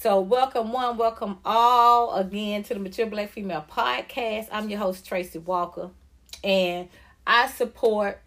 [0.00, 4.48] So, welcome one, welcome all again to the Mature Black Female Podcast.
[4.50, 5.90] I'm your host, Tracy Walker,
[6.42, 6.88] and
[7.26, 8.22] I support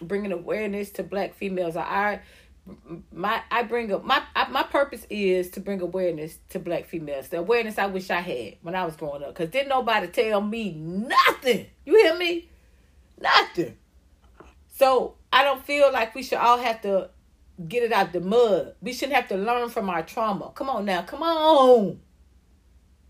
[0.00, 1.76] bringing awareness to black females.
[1.76, 2.20] I
[3.10, 7.26] my I bring up my my purpose is to bring awareness to black females.
[7.26, 10.40] The awareness I wish I had when I was growing up, cause didn't nobody tell
[10.40, 11.66] me nothing.
[11.84, 12.48] You hear me?
[13.20, 13.76] Nothing.
[14.74, 17.10] So I don't feel like we should all have to
[17.68, 18.74] get it out the mud.
[18.80, 20.52] We shouldn't have to learn from our trauma.
[20.54, 22.00] Come on now, come on.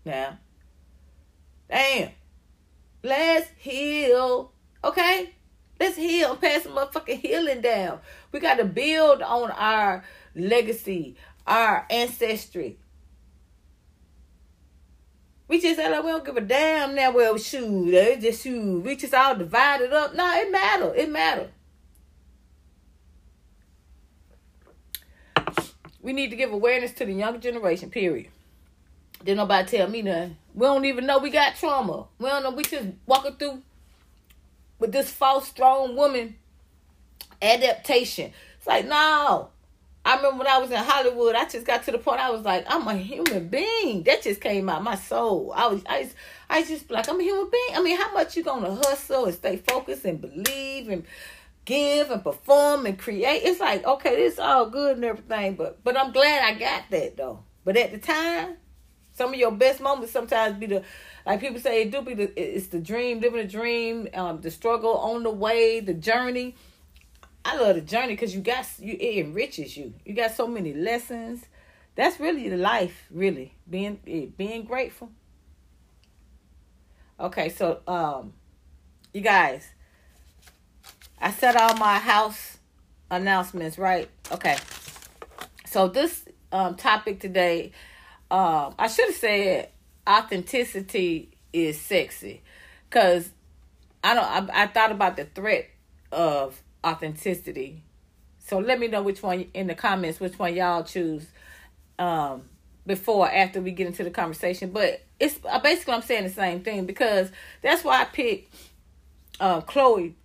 [0.05, 0.37] Now,
[1.69, 2.11] damn.
[3.03, 4.51] Let's heal.
[4.83, 5.33] Okay?
[5.79, 6.35] Let's heal.
[6.35, 7.99] Pass some motherfucking healing down.
[8.31, 10.03] We got to build on our
[10.35, 12.79] legacy, our ancestry.
[15.47, 17.11] We just like we don't give a damn now.
[17.11, 18.81] Well, shoot, it's just shoot.
[18.81, 20.13] We just all divided up.
[20.13, 20.93] No, it matter.
[20.93, 21.49] It matter.
[26.01, 27.89] We need to give awareness to the younger generation.
[27.89, 28.29] Period.
[29.19, 30.37] Didn't nobody tell me nothing.
[30.53, 32.05] We don't even know we got trauma.
[32.19, 32.51] We don't know.
[32.51, 33.61] We just walking through
[34.79, 36.35] with this false strong woman
[37.41, 38.31] adaptation.
[38.57, 39.49] It's like, no.
[40.05, 42.43] I remember when I was in Hollywood, I just got to the point I was
[42.43, 44.03] like, I'm a human being.
[44.03, 45.51] That just came out my soul.
[45.53, 46.15] I was I just
[46.49, 47.75] I just like I'm a human being.
[47.75, 51.03] I mean, how much you gonna hustle and stay focused and believe and
[51.67, 53.43] give and perform and create?
[53.43, 57.17] It's like, okay, this all good and everything, but but I'm glad I got that
[57.17, 57.43] though.
[57.63, 58.55] But at the time,
[59.13, 60.83] some of your best moments sometimes be the
[61.25, 64.49] like people say it do be the it's the dream, living a dream, um, the
[64.49, 66.55] struggle on the way, the journey.
[67.45, 69.93] I love the journey because you got you it enriches you.
[70.05, 71.45] You got so many lessons.
[71.95, 75.11] That's really the life, really being eh, being grateful.
[77.19, 78.33] Okay, so um,
[79.11, 79.67] you guys,
[81.19, 82.57] I set all my house
[83.09, 84.09] announcements right.
[84.31, 84.57] Okay,
[85.65, 87.71] so this um topic today,
[88.29, 89.69] um, I should have said
[90.07, 92.41] authenticity is sexy
[92.89, 93.29] because
[94.03, 95.69] i don't I, I thought about the threat
[96.11, 97.83] of authenticity.
[98.39, 101.25] So let me know which one in the comments which one y'all choose
[101.99, 102.43] um
[102.85, 104.69] before after we get into the conversation.
[104.69, 108.53] But it's uh, basically i'm saying the same thing because that's why i picked
[109.39, 110.15] uh chloe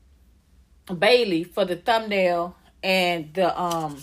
[0.86, 3.98] bailey for the thumbnail and the um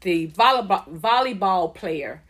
[0.00, 2.22] the volleyball volleyball player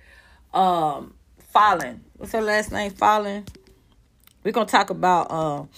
[0.52, 1.14] um
[1.54, 2.00] Falyn.
[2.16, 2.90] What's her last name?
[2.90, 3.46] Falyn.
[4.42, 5.68] We're gonna talk about um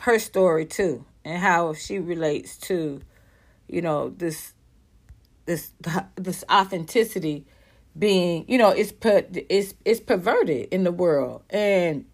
[0.00, 3.00] her story too and how she relates to,
[3.68, 4.52] you know, this
[5.46, 5.72] this
[6.16, 7.46] this authenticity
[7.96, 12.06] being, you know, it's put it's it's perverted in the world and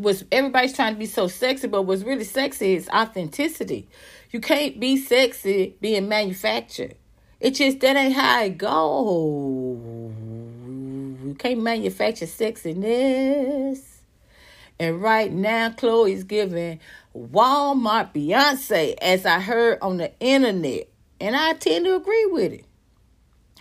[0.00, 3.88] was everybody's trying to be so sexy, but what's really sexy is authenticity.
[4.30, 6.96] You can't be sexy being manufactured.
[7.40, 10.12] It just that ain't how it go.
[11.24, 13.98] You can't manufacture sexiness.
[14.80, 16.78] And right now, Chloe's giving
[17.16, 20.88] Walmart Beyonce, as I heard on the internet.
[21.20, 22.64] And I tend to agree with it.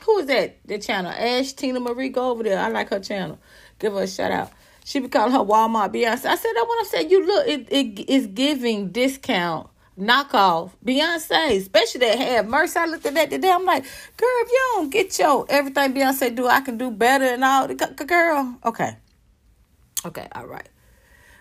[0.03, 0.57] Who is that?
[0.65, 1.11] The channel.
[1.11, 2.09] Ash Tina Marie.
[2.09, 2.59] Go over there.
[2.59, 3.39] I like her channel.
[3.79, 4.51] Give her a shout out.
[4.87, 6.27] She be calling her Walmart Beyonce.
[6.27, 9.67] I said, that when I said, you look, it, it is giving discount
[9.99, 12.79] knockoff Beyonce, especially that have mercy.
[12.79, 13.51] I looked at that today.
[13.51, 17.25] I'm like, girl, if you don't get your everything Beyonce do, I can do better
[17.25, 17.67] and all.
[17.67, 18.95] Girl, okay,
[20.05, 20.69] okay, all right.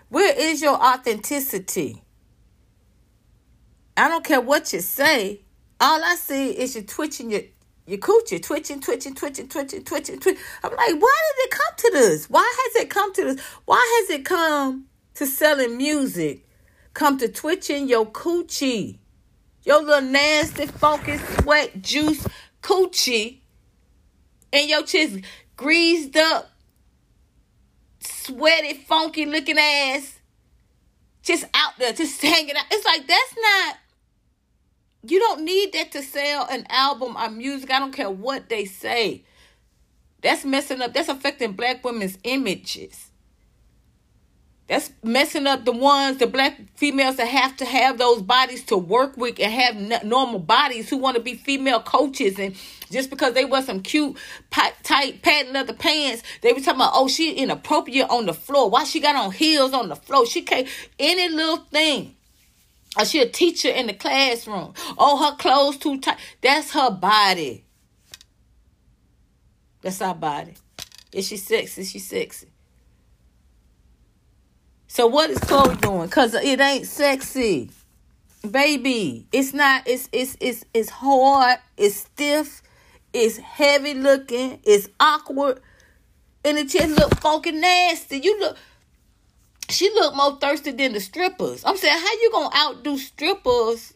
[0.09, 2.03] Where is your authenticity?
[3.95, 5.39] I don't care what you say.
[5.79, 7.43] All I see is you twitching your
[7.87, 10.43] your coochie, twitching, twitching, twitching, twitching, twitching, twitching.
[10.63, 12.29] I'm like, why did it come to this?
[12.29, 13.41] Why has it come to this?
[13.65, 16.47] Why has it come to selling music?
[16.97, 18.97] come to twitching your coochie.
[19.63, 22.27] Your little nasty, funky, sweat juice
[22.61, 23.41] coochie.
[24.51, 25.19] And your chest
[25.55, 26.49] greased up,
[27.99, 30.19] sweaty, funky looking ass.
[31.21, 32.65] Just out there, just hanging out.
[32.71, 33.77] It's like that's not
[35.03, 37.71] you don't need that to sell an album or music.
[37.71, 39.23] I don't care what they say.
[40.21, 40.93] That's messing up.
[40.93, 43.11] That's affecting black women's images.
[44.67, 48.75] That's messing up the ones, the black females that have to have those bodies to
[48.75, 52.37] work with and have normal bodies who want to be female coaches.
[52.37, 52.53] And
[52.91, 54.17] just because they wear some cute,
[54.51, 58.69] tight, patent leather pants, they be talking about, oh, she inappropriate on the floor.
[58.69, 60.25] Why she got on heels on the floor?
[60.25, 60.67] She can't,
[60.99, 62.16] any little thing.
[62.97, 64.73] Or she a teacher in the classroom.
[64.97, 66.17] Oh, her clothes too tight.
[66.41, 67.65] That's her body.
[69.81, 70.55] That's our body.
[71.13, 71.81] Is she sexy?
[71.81, 72.47] Is she sexy?
[74.87, 76.09] So what is Chloe doing?
[76.09, 77.71] Cause it ain't sexy,
[78.49, 79.27] baby.
[79.31, 79.83] It's not.
[79.87, 81.59] It's it's it's it's hard.
[81.77, 82.63] It's stiff.
[83.13, 84.59] It's heavy looking.
[84.63, 85.61] It's awkward.
[86.45, 88.19] and it just look funky nasty.
[88.19, 88.57] You look
[89.69, 91.63] she looked more thirsty than the strippers.
[91.65, 93.93] I'm saying, how you gonna outdo strippers?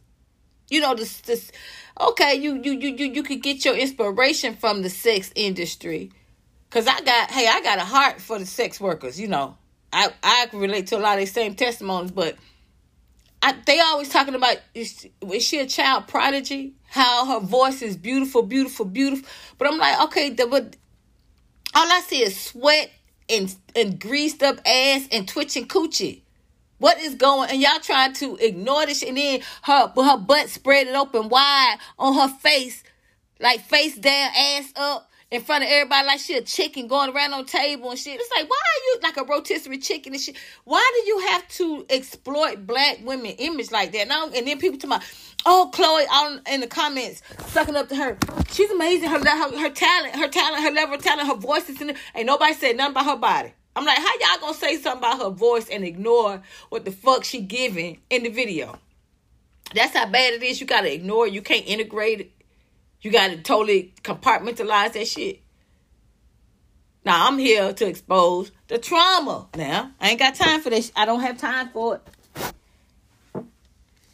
[0.70, 1.52] You know, this, this
[2.00, 6.12] okay, you you you you you could get your inspiration from the sex industry.
[6.70, 9.58] Cause I got hey, I got a heart for the sex workers, you know.
[9.92, 12.36] I I can relate to a lot of these same testimonies, but
[13.42, 16.76] I, they always talking about is, is she a child prodigy?
[16.88, 19.28] How her voice is beautiful, beautiful, beautiful.
[19.58, 20.76] But I'm like, okay, the, but
[21.74, 22.92] all I see is sweat
[23.32, 26.22] and and greased up ass and twitching coochie.
[26.78, 27.52] What is going?
[27.52, 31.78] And y'all trying to ignore this, and then her her butt spread it open wide
[32.00, 32.84] on her face,
[33.40, 37.34] like face down, ass up in front of everybody like she a chicken going around
[37.34, 38.20] on table and shit.
[38.20, 40.36] It's like, why are you like a rotisserie chicken and shit?
[40.66, 44.10] Why do you have to exploit black women image like that?
[44.10, 45.04] Now and then people talk about,
[45.46, 48.18] oh, Chloe on in the comments sucking up to her.
[48.52, 49.10] She's amazing.
[49.10, 51.98] Her her, her talent, her talent, her level of talent, her voice is in it.
[52.14, 53.54] Ain't nobody said nothing about her body.
[53.74, 57.24] I'm like, how y'all gonna say something about her voice and ignore what the fuck
[57.24, 58.78] she giving in the video?
[59.74, 60.60] That's how bad it is.
[60.60, 61.26] You gotta ignore.
[61.26, 62.32] You can't integrate it.
[63.02, 65.42] You got to totally compartmentalize that shit.
[67.04, 69.48] Now I'm here to expose the trauma.
[69.56, 70.92] Now I ain't got time for this.
[70.96, 72.02] I don't have time for it.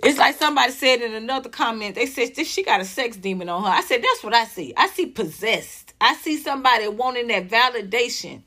[0.04, 1.96] It's like somebody said in another comment.
[1.96, 3.70] They said this she got a sex demon on her.
[3.70, 4.74] I said that's what I see.
[4.78, 5.94] I see possessed.
[6.00, 8.44] I see somebody wanting that validation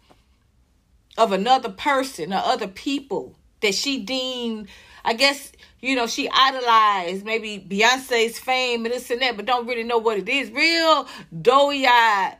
[1.18, 4.68] of another person or other people that she deemed.
[5.04, 9.66] I guess you know, she idolized maybe Beyonce's fame and this and that, but don't
[9.66, 10.50] really know what it is.
[10.50, 11.08] Real
[11.40, 12.36] doughy eyed,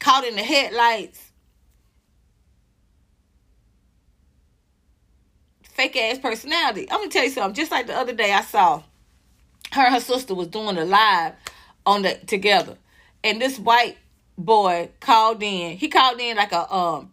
[0.00, 1.20] caught in the headlights.
[5.62, 6.88] Fake ass personality.
[6.90, 7.54] I'm gonna tell you something.
[7.54, 8.82] Just like the other day, I saw
[9.72, 11.34] her and her sister was doing a live
[11.86, 12.76] on the together,
[13.22, 13.98] and this white
[14.36, 15.76] boy called in.
[15.76, 17.12] He called in like a um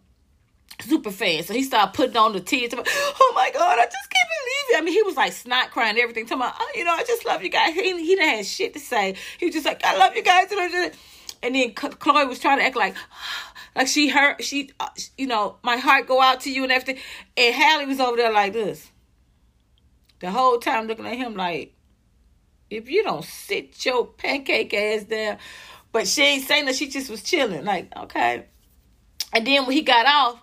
[0.82, 1.42] super fan.
[1.42, 2.72] So he started putting on the tears.
[2.74, 4.78] Oh my God, I just can't believe it.
[4.78, 6.26] I mean, he was like snot crying, everything.
[6.26, 7.74] Talking about, oh, you know, I just love you guys.
[7.74, 9.16] He, he didn't have shit to say.
[9.38, 10.52] He was just like, I love you guys.
[11.42, 12.94] And then Chloe was trying to act like,
[13.76, 14.88] like she hurt, she, uh,
[15.18, 17.02] you know, my heart go out to you and everything.
[17.36, 18.90] And Halle was over there like this.
[20.20, 21.74] The whole time looking at him like,
[22.70, 25.38] if you don't sit your pancake ass down.
[25.92, 26.74] But she ain't saying that.
[26.74, 27.64] She just was chilling.
[27.64, 28.46] Like, okay.
[29.32, 30.41] And then when he got off,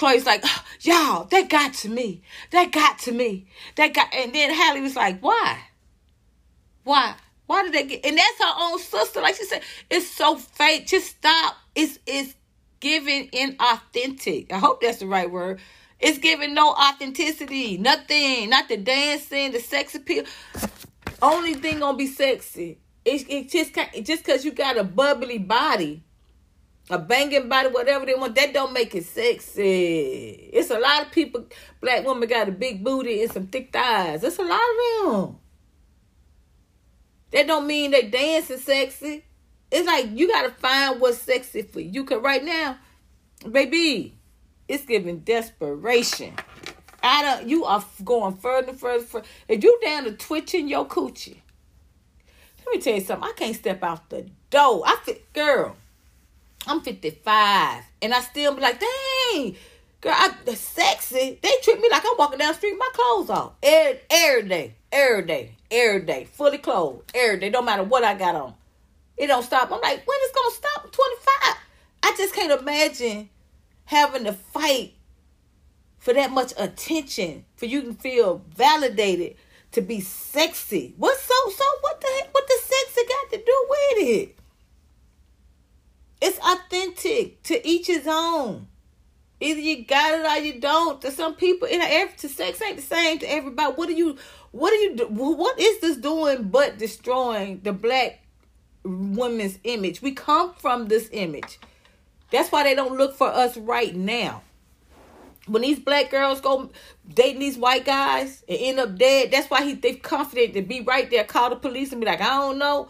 [0.00, 0.42] Chloe's like,
[0.80, 2.22] y'all, that got to me.
[2.52, 3.46] That got to me.
[3.76, 5.58] That got, and then Halle was like, why?
[6.84, 7.14] Why?
[7.46, 8.06] Why did they get?
[8.06, 9.20] And that's her own sister.
[9.20, 10.86] Like she said, it's so fake.
[10.86, 11.56] Just stop.
[11.74, 12.34] It's it's
[12.78, 14.50] giving inauthentic.
[14.52, 15.60] I hope that's the right word.
[15.98, 17.76] It's giving no authenticity.
[17.76, 18.48] Nothing.
[18.48, 20.24] Not the dancing, the sex appeal.
[21.20, 22.78] Only thing gonna be sexy.
[23.04, 23.74] It's it just
[24.06, 26.04] just because you got a bubbly body
[26.90, 30.50] a banging body, whatever they want, that don't make it sexy.
[30.52, 31.46] It's a lot of people,
[31.80, 34.24] black women got a big booty and some thick thighs.
[34.24, 35.38] It's a lot of them.
[37.30, 39.24] That don't mean they dancing sexy.
[39.70, 42.04] It's like you gotta find what's sexy for you.
[42.04, 42.76] Cause right now,
[43.48, 44.18] baby,
[44.66, 46.34] it's giving desperation.
[47.02, 47.48] I don't.
[47.48, 49.04] You are going further and further.
[49.04, 49.26] further.
[49.48, 51.38] If you down to twitching your coochie,
[52.66, 53.28] let me tell you something.
[53.28, 54.82] I can't step out the door.
[54.84, 55.76] I fit, girl.
[56.66, 59.56] I'm 55 and I still be like, dang,
[60.00, 61.38] girl, I the sexy.
[61.40, 63.52] They treat me like I'm walking down the street with my clothes off.
[63.62, 68.14] Every, every day, every day, every day, fully clothed, every day, no matter what I
[68.14, 68.54] got on.
[69.16, 69.70] It don't stop.
[69.70, 70.84] I'm like, when is gonna stop?
[70.84, 71.56] I'm 25.
[72.02, 73.28] I just can't imagine
[73.84, 74.94] having to fight
[75.98, 79.36] for that much attention, for you to feel validated,
[79.72, 80.94] to be sexy.
[80.96, 84.39] What's so so what the heck what the sexy got to do with it?
[86.20, 88.66] It's authentic to each his own.
[89.40, 91.00] Either you got it or you don't.
[91.00, 93.72] To some people, in every to sex ain't the same to everybody.
[93.72, 94.16] What are you?
[94.50, 95.06] What are you?
[95.08, 98.20] What is this doing but destroying the black
[98.84, 100.02] woman's image?
[100.02, 101.58] We come from this image.
[102.30, 104.42] That's why they don't look for us right now.
[105.46, 106.70] When these black girls go
[107.08, 110.82] dating these white guys and end up dead, that's why he they confident to be
[110.82, 112.88] right there, call the police and be like, I don't know.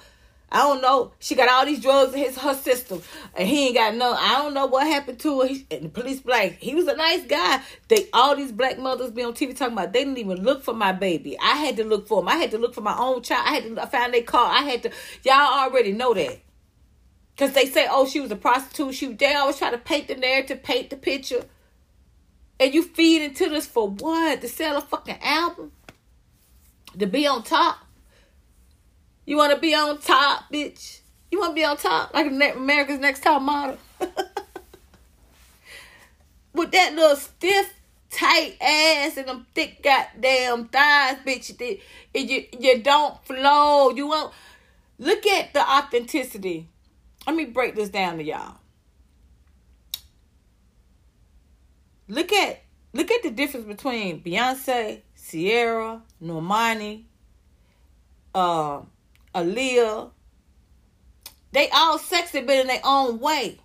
[0.53, 1.13] I don't know.
[1.21, 3.01] She got all these drugs in his her system,
[3.37, 4.15] and he ain't got no.
[4.15, 5.47] I don't know what happened to her.
[5.47, 7.63] He, and the police like he was a nice guy.
[7.87, 10.75] They all these black mothers be on TV talking about they didn't even look for
[10.75, 11.39] my baby.
[11.41, 12.29] I had to look for him.
[12.29, 13.47] I had to look for my own child.
[13.47, 14.51] I had to find their car.
[14.51, 14.91] I had to.
[15.25, 16.41] Y'all already know that.
[17.37, 18.95] Cause they say, oh, she was a prostitute.
[18.95, 21.45] She they always try to paint the narrative, paint the picture.
[22.59, 24.41] And you feed into this for what?
[24.43, 25.73] To sell a fucking album?
[26.99, 27.79] To be on top?
[29.31, 31.03] You want to be on top, bitch?
[31.31, 33.79] You want to be on top like America's Next Top Model?
[36.53, 37.73] with that little stiff,
[38.11, 41.81] tight ass and them thick goddamn thighs, bitch.
[42.13, 43.91] You you don't flow.
[43.91, 44.35] You won't
[44.99, 46.69] look at the authenticity.
[47.25, 48.57] Let me break this down to y'all.
[52.09, 57.05] Look at look at the difference between Beyonce, Ciara, Normani,
[58.35, 58.81] uh,
[59.35, 60.11] Aaliyah.
[61.53, 63.59] They all sexy, but in their own way.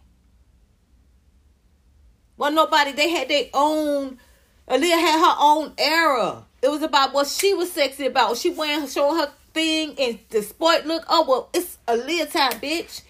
[2.38, 2.91] Well, nobody.
[2.91, 4.19] They had their own.
[4.67, 6.45] Aaliyah had her own era.
[6.62, 8.38] It was about what she was sexy about.
[8.38, 11.03] She wearing, showing her thing and the sport look.
[11.07, 13.01] Oh well, it's Aaliyah time, bitch.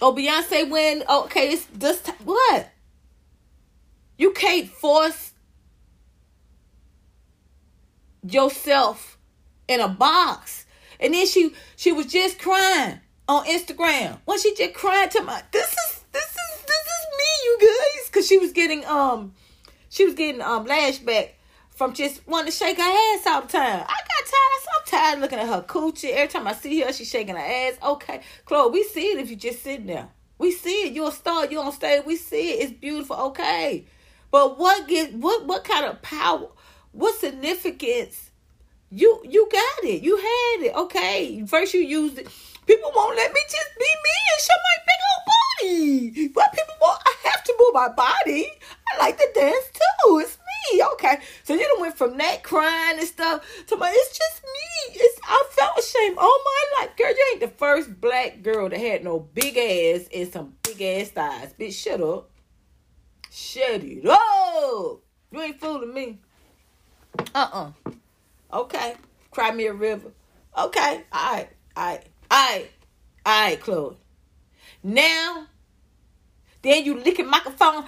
[0.00, 2.16] Oh, Beyonce when okay, it's this time.
[2.24, 2.70] What?
[4.18, 5.32] You can't force
[8.22, 9.15] yourself
[9.68, 10.66] in a box.
[11.00, 14.18] And then she she was just crying on Instagram.
[14.24, 18.10] When she just crying to my this is this is this is me, you guys.
[18.10, 19.34] Cause she was getting um
[19.88, 21.30] she was getting um lashback
[21.70, 23.84] from just wanting to shake her ass all the time.
[23.86, 24.56] I got tired.
[24.66, 26.12] I'm tired looking at her coochie.
[26.12, 27.74] Every time I see her, she's shaking her ass.
[27.82, 30.08] Okay, Chloe, we see it if you just sitting there.
[30.38, 30.92] We see it.
[30.92, 31.46] You're a star.
[31.46, 32.04] You're on stage.
[32.04, 32.64] We see it.
[32.64, 33.16] It's beautiful.
[33.16, 33.86] Okay.
[34.30, 36.48] But what get what what kind of power,
[36.92, 38.30] what significance
[38.90, 40.02] you you got it.
[40.02, 40.74] You had it.
[40.74, 41.44] Okay.
[41.46, 42.28] First you used it.
[42.66, 46.28] People won't let me just be me and show my big old body.
[46.28, 48.48] But people won't I have to move my body.
[48.92, 50.18] I like to dance too.
[50.18, 50.38] It's
[50.72, 50.82] me.
[50.92, 51.18] Okay.
[51.44, 55.00] So you done went from that crying and stuff to my it's just me.
[55.00, 56.96] It's I felt ashamed all my life.
[56.96, 60.80] Girl, you ain't the first black girl that had no big ass and some big
[60.80, 61.54] ass thighs.
[61.58, 62.30] Bitch, shut up.
[63.30, 65.00] Shut it up.
[65.32, 66.18] You ain't fooling me.
[67.34, 67.72] Uh-uh.
[68.52, 68.94] Okay.
[69.30, 70.12] Cry me a river.
[70.56, 71.04] Okay.
[71.12, 71.48] All right.
[71.76, 72.04] All right.
[72.30, 72.70] All right.
[73.24, 73.96] All right, Chloe.
[74.82, 75.46] Now,
[76.62, 77.84] then you licking microphone.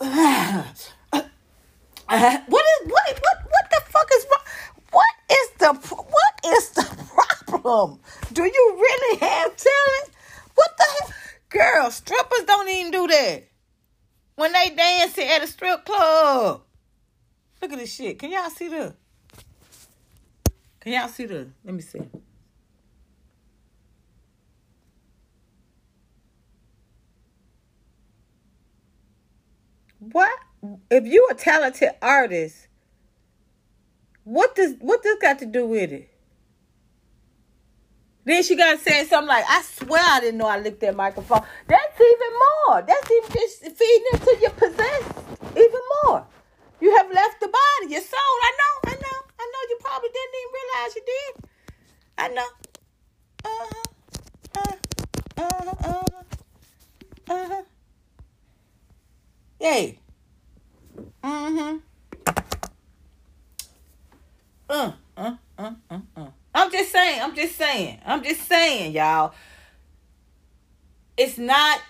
[0.00, 1.28] what
[2.10, 4.26] is what what what the fuck is?
[4.90, 6.84] What is the what is the
[7.46, 8.00] problem?
[8.32, 10.10] Do you really have talent?
[10.54, 11.12] What the hell?
[11.50, 13.44] Girl, strippers don't even do that.
[14.36, 16.62] When they dancing at a strip club.
[17.62, 18.18] Look at this shit.
[18.18, 18.92] Can y'all see the?
[20.80, 21.48] Can y'all see the?
[21.64, 22.00] Let me see.
[30.00, 30.36] What
[30.90, 32.66] if you a talented artist?
[34.24, 36.08] What does what this got to do with it?
[38.24, 41.42] Then she got saying something like, "I swear I didn't know I licked that microphone."
[41.68, 42.82] That's even more.
[42.82, 45.02] That's even just feeding into your possess
[45.56, 46.26] even more.
[46.82, 48.18] You have left the body, your soul.
[48.18, 49.62] I know, I know, I know.
[49.70, 51.32] You probably didn't even realize you did.
[52.18, 52.48] I know.
[53.44, 53.82] Uh huh.
[54.56, 54.72] Uh
[55.36, 55.74] huh.
[57.30, 57.62] Uh huh.
[61.22, 61.78] Uh huh.
[64.68, 66.26] Uh, uh, uh, uh, uh.
[66.54, 69.34] I'm just saying, I'm just saying, I'm just saying, y'all.
[71.16, 71.80] It's not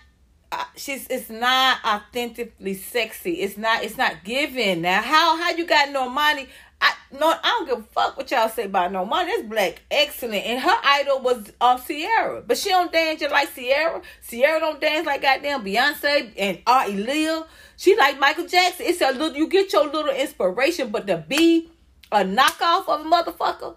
[0.53, 3.33] uh, she's it's not authentically sexy.
[3.41, 4.83] It's not it's not given.
[4.83, 6.47] Now how how you got no money?
[6.79, 9.27] I no I don't give a fuck what y'all say about Normani.
[9.27, 10.45] That's black excellent.
[10.45, 12.43] And her idol was um Ciara.
[12.47, 14.03] But she don't dance just like Ciara.
[14.29, 17.47] Ciara don't dance like goddamn Beyonce and uh Aaliyah.
[17.79, 18.87] She like Michael Jackson.
[18.87, 21.71] It's a little you get your little inspiration, but to be
[22.13, 23.75] a knockoff of a motherfucker,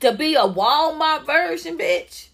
[0.00, 2.29] to be a Walmart version, bitch.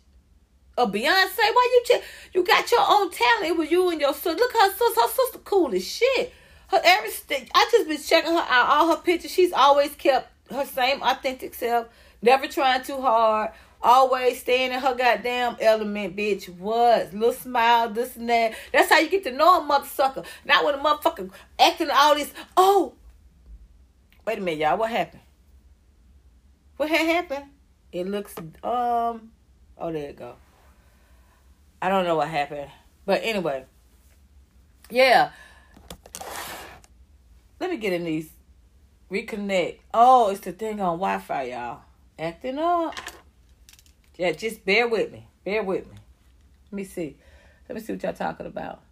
[0.78, 2.04] A Beyonce, why you just
[2.34, 3.46] you got your own talent?
[3.46, 4.34] It was you and your sister.
[4.34, 6.32] Look, her sister, her sister cool as shit.
[6.68, 7.48] Her everything.
[7.54, 8.68] I just been checking her out.
[8.68, 9.30] All her pictures.
[9.30, 11.88] She's always kept her same authentic self.
[12.20, 13.52] Never trying too hard.
[13.82, 16.48] Always staying in her goddamn element, bitch.
[16.58, 17.14] What?
[17.14, 18.54] Little smile, this and that.
[18.72, 20.26] That's how you get to know a motherfucker.
[20.44, 22.32] Not when a motherfucker acting all this.
[22.56, 22.94] Oh,
[24.26, 24.76] wait a minute, y'all.
[24.76, 25.22] What happened?
[26.76, 27.46] What had happened?
[27.92, 29.30] It looks um.
[29.78, 30.36] Oh, there you go.
[31.80, 32.70] I don't know what happened.
[33.04, 33.64] But anyway.
[34.90, 35.30] Yeah.
[37.60, 38.30] Let me get in these.
[39.10, 39.78] Reconnect.
[39.94, 41.80] Oh, it's the thing on Wi Fi, y'all.
[42.18, 42.94] Acting up.
[44.16, 45.28] Yeah, just bear with me.
[45.44, 45.96] Bear with me.
[46.66, 47.16] Let me see.
[47.68, 48.82] Let me see what y'all talking about.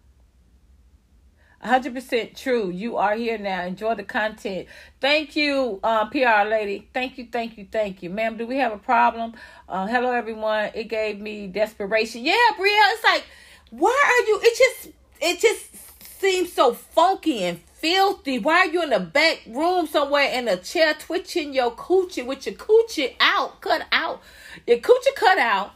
[1.65, 2.69] 100% true.
[2.69, 3.63] You are here now.
[3.63, 4.67] Enjoy the content.
[5.01, 6.87] Thank you, uh, PR lady.
[6.93, 8.09] Thank you, thank you, thank you.
[8.09, 9.33] Ma'am, do we have a problem?
[9.67, 10.71] Uh, hello, everyone.
[10.75, 12.23] It gave me desperation.
[12.23, 13.25] Yeah, Bria, it's like,
[13.71, 18.37] why are you, it just, it just seems so funky and filthy.
[18.37, 22.45] Why are you in the back room somewhere in a chair twitching your coochie with
[22.45, 24.21] your coochie out, cut out?
[24.67, 25.71] Your coochie cut out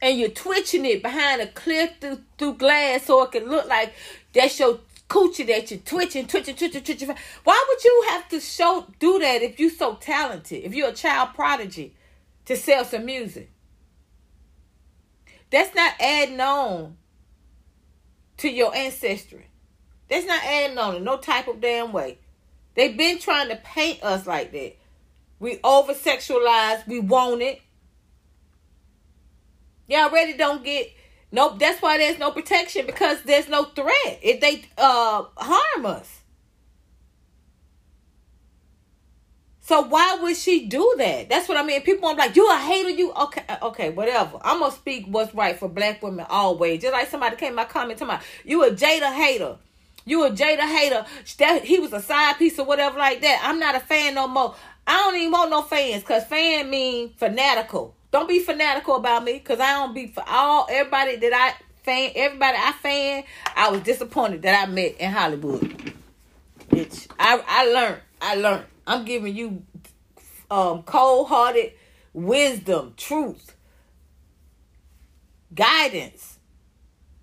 [0.00, 3.92] and you're twitching it behind a clip through, through glass so it can look like
[4.32, 4.78] that's your
[5.08, 7.14] coochie that you're twitching, twitching, twitching, twitching.
[7.44, 10.64] Why would you have to show do that if you're so talented?
[10.64, 11.94] If you're a child prodigy
[12.44, 13.50] to sell some music?
[15.50, 16.96] That's not adding on
[18.38, 19.46] to your ancestry.
[20.08, 22.18] That's not adding on in no type of damn way.
[22.74, 24.76] They've been trying to paint us like that.
[25.40, 27.60] We over sexualize, we want it.
[29.86, 30.92] Y'all already don't get
[31.32, 31.58] nope.
[31.58, 36.18] That's why there's no protection because there's no threat if they uh harm us.
[39.68, 41.28] So why would she do that?
[41.28, 41.82] That's what I mean.
[41.82, 44.38] People are like, you a hater, you okay, uh, okay, whatever.
[44.42, 46.80] I'm gonna speak what's right for black women always.
[46.80, 49.58] Just like somebody came my comment to my you a Jada hater.
[50.06, 51.04] You a Jada hater.
[51.38, 53.42] That he was a side piece or whatever like that.
[53.44, 54.54] I'm not a fan no more.
[54.86, 57.94] I don't even want no fans because fan mean fanatical.
[58.10, 62.12] Don't be fanatical about me because I don't be for all everybody that I fan
[62.14, 63.24] everybody I fan.
[63.56, 65.92] I was disappointed that I met in Hollywood.
[66.70, 68.00] Bitch, I I learned.
[68.20, 68.66] I learned.
[68.86, 69.62] I'm giving you
[70.50, 71.72] um cold hearted
[72.14, 73.54] wisdom, truth,
[75.54, 76.38] guidance,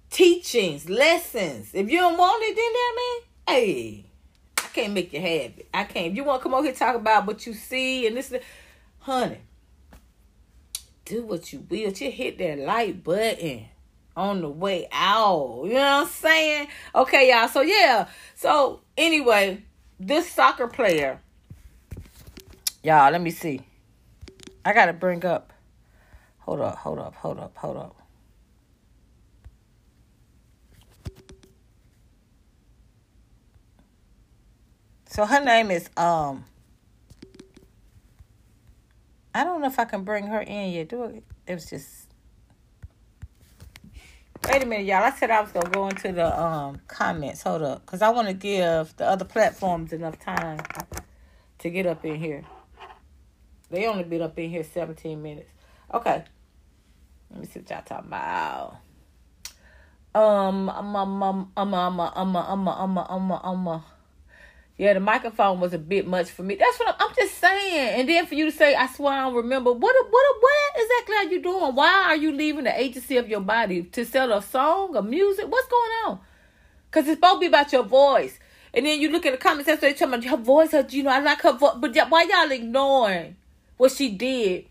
[0.10, 1.72] teachings, lessons.
[1.74, 4.06] If you don't want it, then that man, hey,
[4.60, 5.68] I can't make you have it.
[5.74, 6.08] I can't.
[6.08, 8.34] If you want to come over here talk about what you see and this,
[9.00, 9.40] honey,
[11.06, 11.92] do what you will.
[11.92, 13.66] Just hit that like button
[14.18, 15.64] on the way out.
[15.66, 16.68] You know what I'm saying?
[16.94, 17.48] Okay, y'all.
[17.48, 18.08] So yeah.
[18.36, 19.64] So anyway,
[20.00, 21.22] this soccer player
[22.86, 23.60] Y'all, let me see.
[24.64, 25.52] I gotta bring up.
[26.42, 27.96] Hold up, hold up, hold up, hold up.
[35.08, 36.46] So her name is um.
[39.36, 40.88] I don't know if I can bring her in yet.
[40.88, 41.24] Do it.
[41.46, 42.08] It was just.
[44.48, 45.04] Wait a minute, y'all.
[45.04, 47.42] I said I was gonna go into the um comments.
[47.44, 50.62] Hold up, cause I want to give the other platforms enough time
[51.60, 52.46] to get up in here.
[53.70, 55.52] They only been up in here 17 minutes.
[55.94, 56.24] Okay.
[57.30, 58.78] Let me see what y'all talking about.
[60.14, 63.84] Um, um, um, um, um, um, um, um, um, um, um, um,
[64.78, 66.56] yeah, the microphone was a bit much for me.
[66.56, 68.00] That's what I'm, I'm, just saying.
[68.00, 69.72] And then for you to say, I swear I don't remember.
[69.72, 71.76] What, what, what exactly are you doing?
[71.76, 75.46] Why are you leaving the agency of your body to sell a song, a music?
[75.48, 76.20] What's going on?
[76.90, 78.38] Because it's supposed to be about your voice.
[78.74, 81.04] And then you look at the comments, what they tell me, her voice, her, you
[81.04, 81.76] know, I like her voice.
[81.78, 83.38] But why y'all ignoring
[83.78, 84.66] what she did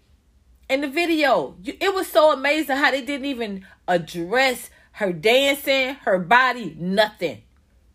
[0.68, 1.56] in the video.
[1.64, 7.42] It was so amazing how they didn't even address her dancing, her body, nothing.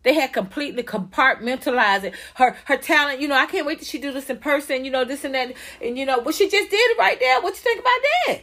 [0.02, 2.14] They had completely compartmentalized it.
[2.34, 4.90] Her her talent, you know, I can't wait till she do this in person, you
[4.90, 5.52] know, this and that.
[5.82, 7.40] And you know, what she just did right there.
[7.40, 8.40] What you think about that?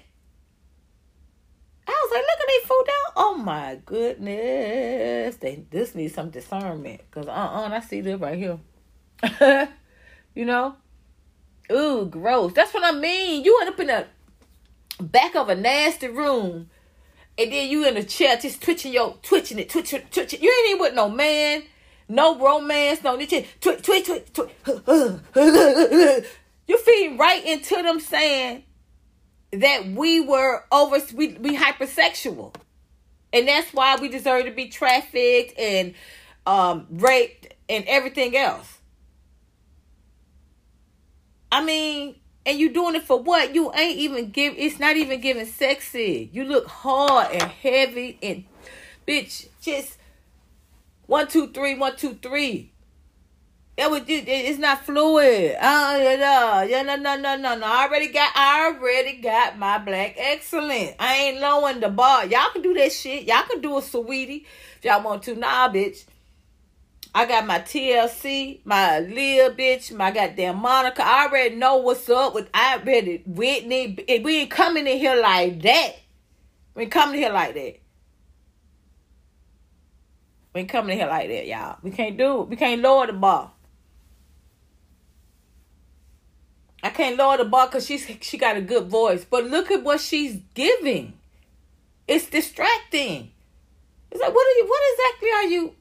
[1.87, 3.13] I was like, look at they fool down.
[3.15, 5.37] Oh my goodness.
[5.37, 7.01] They this needs some discernment.
[7.11, 8.59] Cause uh uh I see this right here.
[10.35, 10.75] you know?
[11.71, 12.53] Ooh, gross.
[12.53, 13.43] That's what I mean.
[13.43, 14.05] You end up in the
[15.03, 16.69] back of a nasty room,
[17.37, 20.41] and then you in a chair just twitching your twitching it, twitching, twitching.
[20.41, 21.63] You ain't even with no man,
[22.09, 24.31] no romance, no twitch, twitch, twitch, twitch.
[24.33, 24.49] twitch.
[26.67, 28.63] you feeding right into them saying
[29.53, 32.53] that we were over, we we hypersexual,
[33.31, 35.93] and that's why we deserve to be trafficked and
[36.45, 38.77] um raped and everything else.
[41.51, 42.15] I mean,
[42.47, 43.53] and you doing it for what?
[43.53, 44.53] You ain't even give.
[44.57, 46.29] It's not even giving sexy.
[46.31, 48.45] You look hard and heavy and
[49.05, 49.49] bitch.
[49.61, 49.97] Just
[51.05, 52.71] one, two, three, one, two, three.
[53.77, 54.23] That would you.
[54.25, 55.55] It's not fluid.
[55.59, 57.67] Uh, yeah, yeah, no, no, no, no, no.
[57.67, 58.31] I already got.
[58.33, 60.95] I already got my black excellent.
[60.99, 62.25] I ain't lowering the bar.
[62.25, 63.25] Y'all can do that shit.
[63.27, 64.45] Y'all can do a Saweetie
[64.77, 65.35] if y'all want to.
[65.35, 66.05] Nah, bitch.
[67.13, 71.03] I got my TLC, my Lil bitch, my goddamn Monica.
[71.05, 73.97] I already know what's up with I already Whitney.
[74.23, 75.95] We ain't coming in here like that.
[76.75, 77.79] We ain't coming in here like that.
[80.53, 81.77] We ain't coming in here like that, y'all.
[81.81, 82.49] We can't do it.
[82.49, 83.51] We can't lower the bar.
[86.83, 89.25] I can't lower the bar because she's she got a good voice.
[89.25, 91.13] But look at what she's giving.
[92.07, 93.31] It's distracting.
[94.11, 95.75] It's like what are you what exactly are you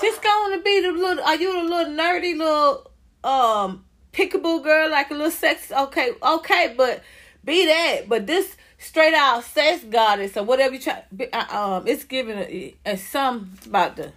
[0.00, 1.24] Just going to be the little.
[1.24, 2.90] Are you the little nerdy little
[3.24, 5.70] um pickable girl, like a little sex?
[5.70, 7.02] Okay, okay, but
[7.44, 8.08] be that.
[8.08, 11.04] But this straight out sex goddess or whatever you try.
[11.32, 14.12] Uh, um, it's giving a, a some about the.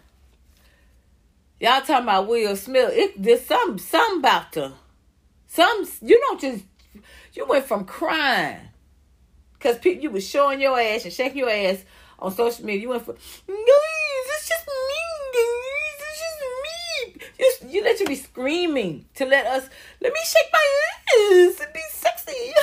[1.60, 2.92] Y'all talking about Will Smith?
[2.94, 4.74] It there's some some about the.
[5.48, 6.66] Some you don't just
[7.34, 8.60] you went from crying
[9.54, 11.84] because people you was showing your ass and shaking your ass
[12.20, 12.82] on social media.
[12.82, 17.28] You went from guys, it's just me, guys, it's just me.
[17.40, 19.70] You, you literally screaming to let us
[20.02, 20.60] let me shake my
[21.20, 22.54] ass and be sexy.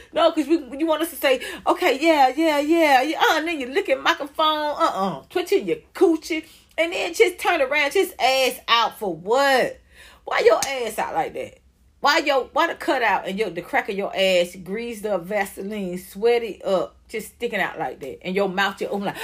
[0.12, 3.18] no, because we you want us to say, okay, yeah, yeah, yeah, yeah.
[3.20, 6.44] Uh, and then you look at microphone, uh, uh twitching your coochie,
[6.76, 9.80] and then just turn around, just ass out for what?
[10.24, 11.58] Why your ass out like that?
[12.00, 15.98] Why your why the cutout and your the crack of your ass greased up Vaseline,
[15.98, 19.16] sweaty up, just sticking out like that, and your mouth just open like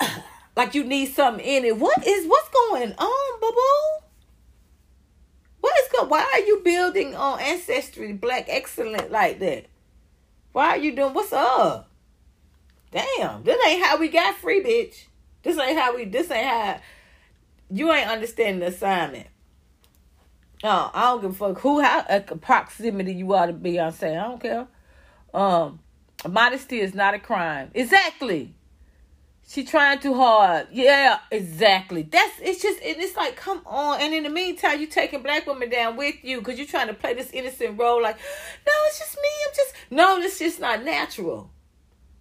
[0.56, 1.76] like you need something in it.
[1.76, 4.04] What is what's going on, boo boo?
[5.60, 6.08] What is going?
[6.08, 9.66] Why are you building on ancestry, black excellent like that?
[10.52, 11.14] Why are you doing?
[11.14, 11.90] What's up?
[12.90, 15.04] Damn, this ain't how we got free, bitch.
[15.42, 16.04] This ain't how we.
[16.04, 16.80] This ain't how.
[17.70, 19.26] You ain't understanding the assignment.
[20.64, 22.02] Oh, I don't give a fuck who how
[22.40, 24.18] proximity you are to Beyonce.
[24.18, 24.66] I don't care.
[25.32, 25.80] Um,
[26.26, 27.70] modesty is not a crime.
[27.74, 28.54] Exactly.
[29.48, 30.66] She trying too hard.
[30.72, 32.02] Yeah, exactly.
[32.02, 33.98] That's it's just it's like come on.
[34.00, 36.94] And in the meantime, you taking black women down with you because you're trying to
[36.94, 38.02] play this innocent role.
[38.02, 38.16] Like,
[38.66, 39.28] no, it's just me.
[39.46, 40.18] I'm just no.
[40.18, 41.50] It's just not natural.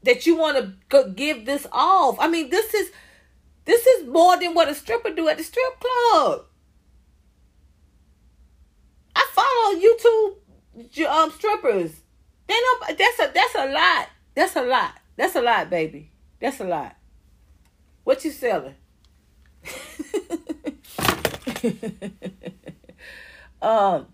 [0.03, 2.17] That you want to give this off.
[2.17, 2.91] I mean, this is
[3.65, 6.45] this is more than what a stripper do at the strip club.
[9.13, 11.91] I follow YouTube um strippers.
[12.47, 14.09] They know that's a that's a lot.
[14.35, 14.93] That's a lot.
[15.15, 16.11] That's a lot, baby.
[16.39, 16.95] That's a lot.
[18.03, 18.75] What you selling?
[23.61, 24.07] um,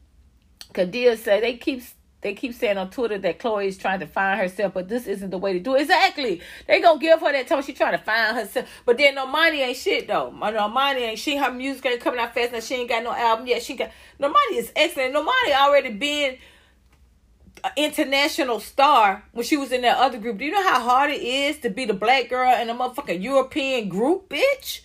[0.73, 1.83] Kadia say they keep
[2.21, 5.29] they keep saying on Twitter that Chloe is trying to find herself, but this isn't
[5.29, 5.81] the way to do it.
[5.81, 6.41] Exactly.
[6.67, 8.67] They gonna give her that time she trying to find herself.
[8.85, 10.31] But then Normani ain't shit though.
[10.31, 13.45] Normani ain't she her music ain't coming out fast and she ain't got no album
[13.45, 13.61] yet.
[13.61, 15.13] She got Normani is excellent.
[15.13, 16.37] Normani already been
[17.77, 20.37] international star when she was in that other group.
[20.37, 23.21] Do you know how hard it is to be the black girl in a motherfucking
[23.21, 24.81] European group, bitch?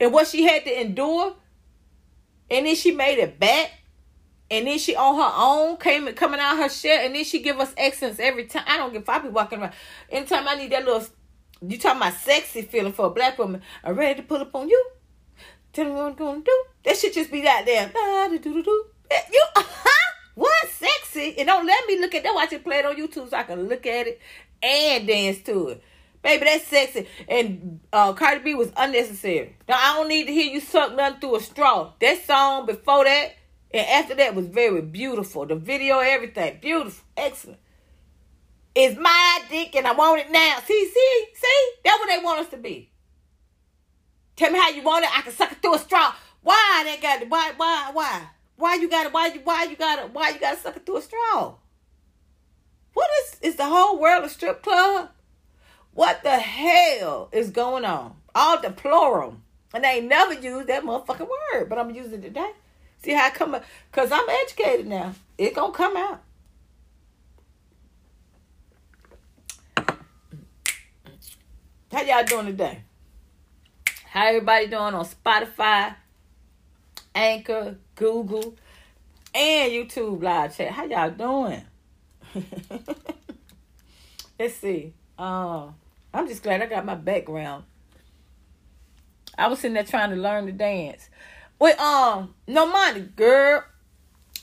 [0.00, 1.34] And what she had to endure?
[2.50, 3.72] And then she made it back
[4.50, 7.58] and then she on her own came coming out her shit, and then she give
[7.58, 8.64] us excellence every time.
[8.66, 9.08] I don't give.
[9.08, 9.72] I be walking around.
[10.10, 11.04] Anytime I need that little,
[11.66, 13.62] you talking about sexy feeling for a black woman.
[13.82, 14.90] I'm ready to pull up on you.
[15.72, 16.64] Tell me what I'm gonna do.
[16.84, 17.90] That shit just be that there.
[19.32, 19.42] You
[20.34, 21.36] what sexy?
[21.38, 22.34] And don't let me look at that.
[22.34, 24.20] Watch it play it on YouTube so I can look at it
[24.62, 25.82] and dance to it.
[26.22, 27.06] Baby, that's sexy.
[27.28, 29.56] And uh, Cardi B was unnecessary.
[29.68, 31.92] Now I don't need to hear you suck nothing through a straw.
[32.00, 33.34] That song before that
[33.74, 35.46] and after that was very beautiful.
[35.46, 37.58] The video, everything, beautiful, excellent.
[38.74, 40.58] It's my dick and I want it now.
[40.64, 41.70] See, see, see?
[41.84, 42.90] That's what they want us to be.
[44.36, 45.16] Tell me how you want it.
[45.16, 46.14] I can suck it through a straw.
[46.42, 47.28] Why they got?
[47.28, 48.26] Why, why, why?
[48.56, 50.98] Why you gotta Why you, why you gotta Why you got to suck it through
[50.98, 51.54] a straw?
[52.92, 55.10] What is, is the whole world a strip club?
[55.92, 58.16] What the hell is going on?
[58.34, 59.36] All the plural.
[59.72, 62.52] And they never used that motherfucking word, but I'm using it today.
[63.02, 63.64] See how I come up?
[63.90, 65.14] Because I'm educated now.
[65.36, 66.22] It to come out.
[71.92, 72.82] How y'all doing today?
[74.06, 75.94] How everybody doing on Spotify,
[77.14, 78.54] Anchor, Google,
[79.34, 80.70] and YouTube live chat?
[80.70, 81.62] How y'all doing?
[84.38, 84.92] Let's see.
[85.18, 85.68] Uh,
[86.12, 87.64] I'm just glad I got my background.
[89.36, 91.08] I was sitting there trying to learn to dance.
[91.58, 93.64] With um Normani, girl.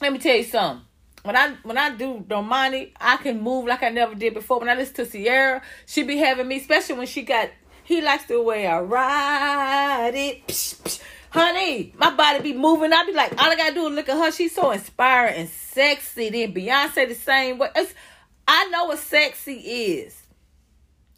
[0.02, 0.86] Let me tell you something.
[1.24, 4.60] When I when I do Normani, I can move like I never did before.
[4.60, 7.50] When I listen to Ciara, she be having me, especially when she got
[7.84, 10.48] he likes the way I ride it.
[10.48, 11.02] Psh, psh.
[11.32, 12.94] Honey, my body be moving.
[12.94, 14.32] I be like, all I gotta do is look at her.
[14.32, 16.30] She's so inspiring and sexy.
[16.30, 17.70] Then Beyonce the same way.
[17.76, 17.94] It's,
[18.48, 20.22] I know what sexy is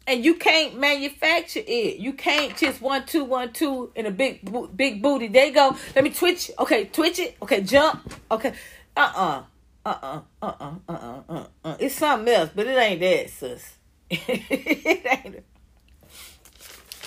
[0.06, 1.98] and you can't manufacture it.
[1.98, 4.40] You can't just one two one two in a big
[4.76, 5.28] big booty.
[5.28, 5.76] There you go.
[5.94, 6.50] Let me twitch.
[6.58, 7.36] Okay, twitch it.
[7.42, 8.12] Okay, jump.
[8.30, 8.52] Okay.
[8.96, 9.42] Uh uh-uh.
[9.86, 9.98] uh.
[10.42, 10.72] Uh uh.
[10.88, 11.22] Uh uh.
[11.28, 11.76] Uh uh.
[11.78, 13.72] It's something else, but it ain't that, sis.
[14.10, 15.44] it ain't.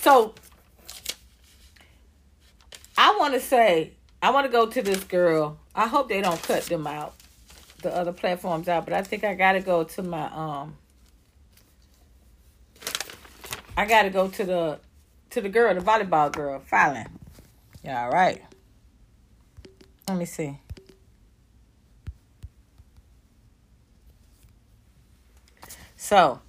[0.02, 0.34] So
[2.98, 5.60] I want to say I want to go to this girl.
[5.76, 7.14] I hope they don't cut them out,
[7.84, 8.86] the other platforms out.
[8.86, 10.76] But I think I gotta go to my um
[13.78, 14.80] I gotta go to the
[15.30, 17.08] to the girl, the volleyball girl, Falyn.
[17.84, 18.42] Yeah, all right.
[20.08, 20.60] Let me see.
[25.96, 26.40] So,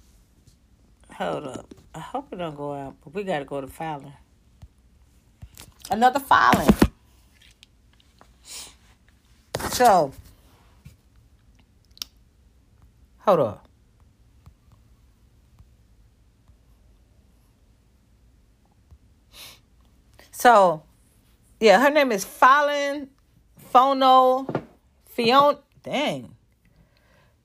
[1.13, 1.73] hold up.
[1.93, 4.13] I hope it don't go out, but we gotta go to Falyn.
[5.89, 6.89] Another Falyn.
[9.71, 10.13] So,
[13.29, 13.67] Hold up.
[20.31, 20.81] So,
[21.59, 23.09] yeah, her name is Falyn
[23.71, 24.65] Phono
[25.05, 25.59] Fiona.
[25.83, 26.35] Dang.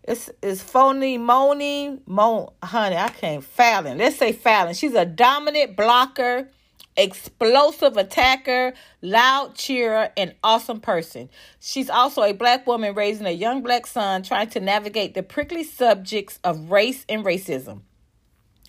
[0.04, 3.98] It's it's phony Moni Mo honey, I can't Falyn.
[3.98, 4.78] Let's say Falyn.
[4.78, 6.48] She's a dominant blocker,
[6.96, 11.28] explosive attacker, loud cheerer, and awesome person.
[11.60, 15.64] She's also a black woman raising a young black son trying to navigate the prickly
[15.64, 17.82] subjects of race and racism.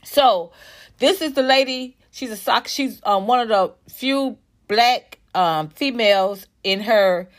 [0.04, 0.52] So,
[1.00, 1.98] this is the lady.
[2.12, 2.68] She's a sock.
[2.68, 7.30] She's um, one of the few black um, females in her,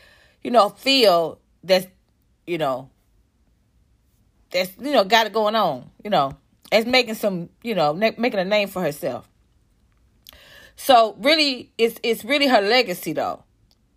[0.43, 1.87] you know, field that's,
[2.45, 2.89] you know,
[4.51, 5.89] that's you know got it going on.
[6.03, 6.37] You know,
[6.71, 9.29] as making some, you know, making a name for herself.
[10.77, 13.43] So really, it's it's really her legacy though.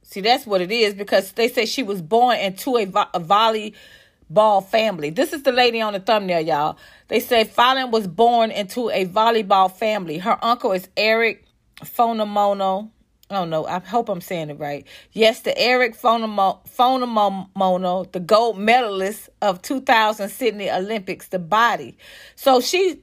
[0.02, 3.20] See, that's what it is because they say she was born into a, vo- a
[3.20, 5.10] volleyball family.
[5.10, 6.78] This is the lady on the thumbnail, y'all.
[7.06, 10.18] They say Falyn was born into a volleyball family.
[10.18, 11.44] Her uncle is Eric
[11.84, 12.90] Fonoimoana.
[13.30, 13.66] I don't know.
[13.66, 14.84] I hope I'm saying it right.
[15.12, 21.96] Yes, the Eric Fonoimoana, the gold medalist of 2000 Sydney Olympics, the body.
[22.34, 23.00] So she,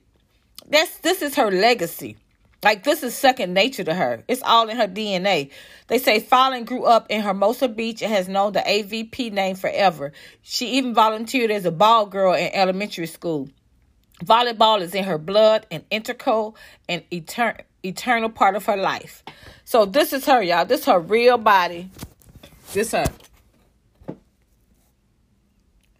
[0.67, 2.17] that's this is her legacy.
[2.63, 4.23] Like this is second nature to her.
[4.27, 5.51] It's all in her DNA.
[5.87, 10.11] They say Falyn grew up in Hermosa Beach and has known the AVP name forever.
[10.41, 13.49] She even volunteered as a ball girl in elementary school.
[14.25, 16.55] Volleyball is in her blood and integral
[16.89, 19.23] and etern- eternal part of her life.
[19.63, 20.65] So this is her, y'all.
[20.65, 21.91] This her real body.
[22.73, 23.05] This her.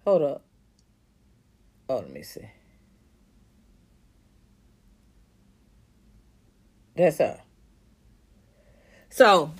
[0.06, 0.41] Hold up.
[1.89, 2.50] Oh, let me see.
[6.98, 7.40] That's her.
[9.10, 9.52] So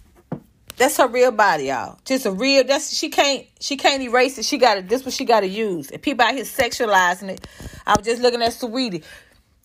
[0.76, 2.00] that's her real body, y'all.
[2.06, 2.64] Just a real.
[2.64, 3.46] That's she can't.
[3.60, 4.46] She can't erase it.
[4.46, 4.90] She got it.
[4.90, 5.92] This what she got to use.
[5.92, 7.48] And people out here sexualizing it.
[7.86, 9.04] I was just looking at Saweetie.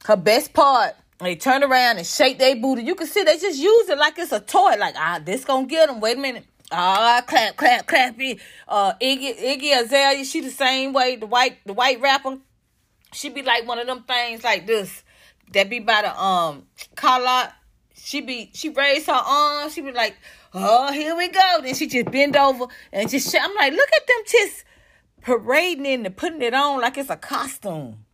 [0.05, 0.95] Her best part.
[1.21, 2.83] They turn around and shake their booty.
[2.83, 4.77] You can see they just use it like it's a toy.
[4.79, 6.01] Like ah, this gonna get them.
[6.01, 6.45] Wait a minute.
[6.71, 8.15] Ah, clap, clap, clap.
[8.67, 10.25] Uh, Iggy, Iggy Azalea.
[10.25, 11.17] She the same way.
[11.17, 12.39] The white, the white rapper.
[13.13, 15.05] She be like one of them things like this.
[15.53, 17.53] That be by the um collar
[18.05, 19.71] she be she raised her arm.
[19.71, 20.17] She be like,
[20.53, 23.35] "Oh, here we go." Then she just bend over and just.
[23.35, 24.65] I'm like, look at them just
[25.21, 28.05] parading it and putting it on like it's a costume.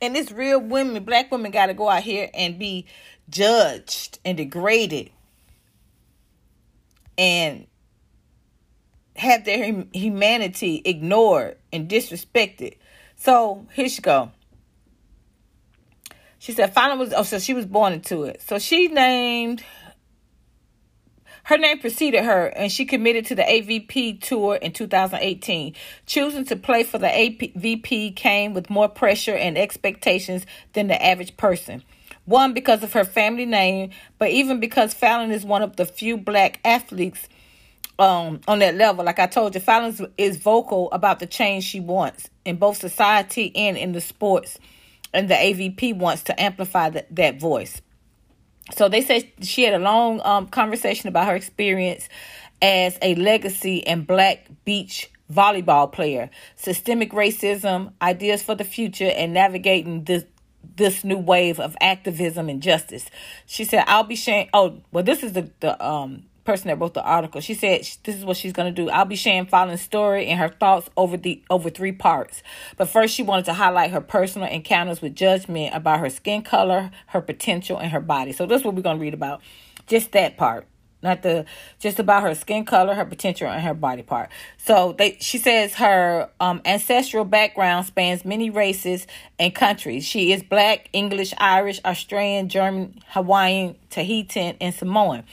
[0.00, 2.86] And this real women, black women, got to go out here and be
[3.28, 5.10] judged and degraded
[7.18, 7.66] and
[9.14, 12.78] have their humanity ignored and disrespected.
[13.16, 14.32] So here she go.
[16.42, 18.42] She said Falyn was oh so she was born into it.
[18.42, 19.62] So she named
[21.44, 25.76] her name preceded her and she committed to the AVP tour in 2018.
[26.04, 31.36] Choosing to play for the AVP came with more pressure and expectations than the average
[31.36, 31.84] person.
[32.24, 36.16] One, because of her family name, but even because Falyn is one of the few
[36.16, 37.28] black athletes
[38.00, 39.04] um, on that level.
[39.04, 43.54] Like I told you, Falyn is vocal about the change she wants in both society
[43.54, 44.58] and in the sports
[45.12, 47.80] and the AVP wants to amplify the, that voice.
[48.74, 52.08] So they said she had a long um, conversation about her experience
[52.60, 59.32] as a legacy and black beach volleyball player, systemic racism, ideas for the future, and
[59.32, 60.24] navigating this
[60.76, 63.06] this new wave of activism and justice.
[63.46, 66.94] She said, "I'll be sharing." Oh, well, this is the the um person that wrote
[66.94, 67.40] the article.
[67.40, 68.90] She said this is what she's going to do.
[68.90, 72.42] I'll be sharing Falyn's story and her thoughts over the over three parts.
[72.76, 76.90] But first, she wanted to highlight her personal encounters with judgment about her skin color,
[77.08, 78.32] her potential, and her body.
[78.32, 79.40] So this is what we're going to read about.
[79.86, 80.66] Just that part.
[81.02, 81.46] Not the
[81.80, 84.30] just about her skin color, her potential, and her body part.
[84.56, 90.04] So they, she says her um, ancestral background spans many races and countries.
[90.04, 95.24] She is black, English, Irish, Australian, German, Hawaiian, Tahitian, and Samoan.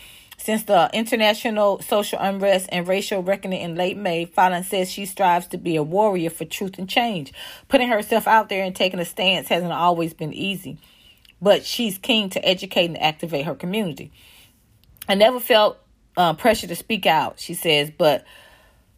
[0.50, 5.46] Since the international social unrest and racial reckoning in late May, Falyn says she strives
[5.46, 7.32] to be a warrior for truth and change.
[7.68, 10.80] Putting herself out there and taking a stance hasn't always been easy,
[11.40, 14.12] but she's keen to educate and activate her community.
[15.08, 15.78] I never felt
[16.18, 18.26] uh, pressure to speak out, she says, but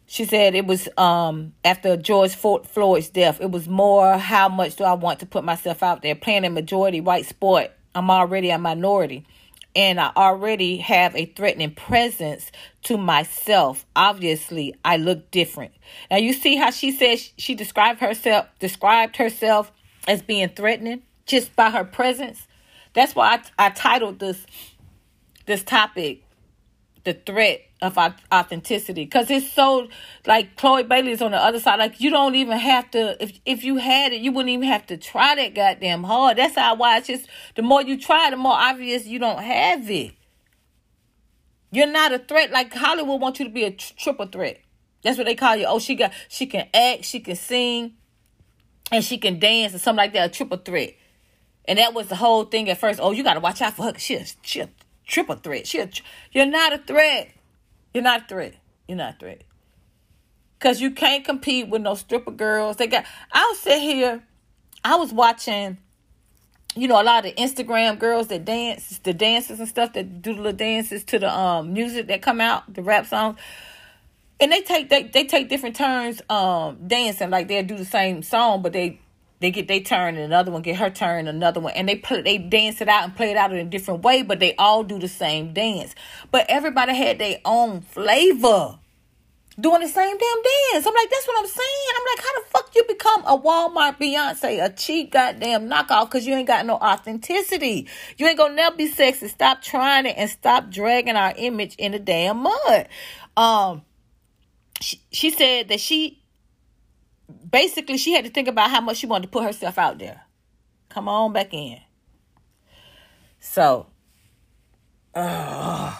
[0.06, 3.42] she said it was um, after George Floyd's death.
[3.42, 6.14] It was more how much do I want to put myself out there?
[6.14, 9.26] Playing a majority white sport, I'm already a minority
[9.74, 12.50] and I already have a threatening presence
[12.84, 13.84] to myself.
[13.96, 15.72] Obviously, I look different.
[16.10, 19.72] Now you see how she says she described herself described herself
[20.06, 22.46] as being threatening just by her presence.
[22.92, 24.44] That's why I, I titled this
[25.46, 26.22] this topic
[27.04, 29.88] the threat of authenticity because it's so
[30.26, 31.78] like Chloe Bailey is on the other side.
[31.78, 34.86] Like you don't even have to if if you had it, you wouldn't even have
[34.86, 36.38] to try that goddamn hard.
[36.38, 39.90] That's how why it's just the more you try, the more obvious you don't have
[39.90, 40.12] it.
[41.72, 42.52] You're not a threat.
[42.52, 44.60] Like Hollywood wants you to be a tr- triple threat.
[45.02, 45.66] That's what they call you.
[45.66, 47.94] Oh, she got she can act, she can sing,
[48.92, 50.30] and she can dance or something like that.
[50.30, 50.94] A triple threat.
[51.64, 53.00] And that was the whole thing at first.
[53.02, 53.98] Oh, you got to watch out for her.
[53.98, 54.64] She a, she
[55.06, 55.66] triple threat.
[55.66, 55.88] She a,
[56.32, 57.30] you're not a threat.
[57.94, 58.54] You're not a threat.
[58.88, 59.42] You're not a threat.
[60.60, 62.76] Cause you can't compete with no stripper girls.
[62.76, 63.04] They got.
[63.32, 64.22] I was sit here.
[64.84, 65.78] I was watching.
[66.74, 70.32] You know, a lot of Instagram girls that dance, the dances and stuff that do
[70.34, 73.38] the little dances to the um music that come out, the rap songs
[74.42, 78.22] and they take they, they take different turns um dancing like they'll do the same
[78.22, 78.98] song but they
[79.42, 81.72] they get their turn and another one get her turn another one.
[81.74, 84.22] And they play they dance it out and play it out in a different way
[84.22, 85.94] but they all do the same dance.
[86.30, 88.78] But everybody had their own flavor
[89.60, 90.86] doing the same damn dance.
[90.86, 91.92] I'm like that's what i'm saying.
[91.96, 96.26] I'm like how the fuck you become a walmart beyonce a cheap goddamn knockoff because
[96.26, 97.88] you ain't got no authenticity.
[98.16, 99.28] You ain't gonna never be sexy.
[99.28, 102.88] Stop trying it and stop dragging our image in the damn mud.
[103.36, 103.82] Um
[104.80, 106.21] she, she said that she
[107.50, 110.22] basically she had to think about how much she wanted to put herself out there.
[110.88, 111.78] Come on back in.
[113.40, 113.86] So,
[115.14, 115.96] uh,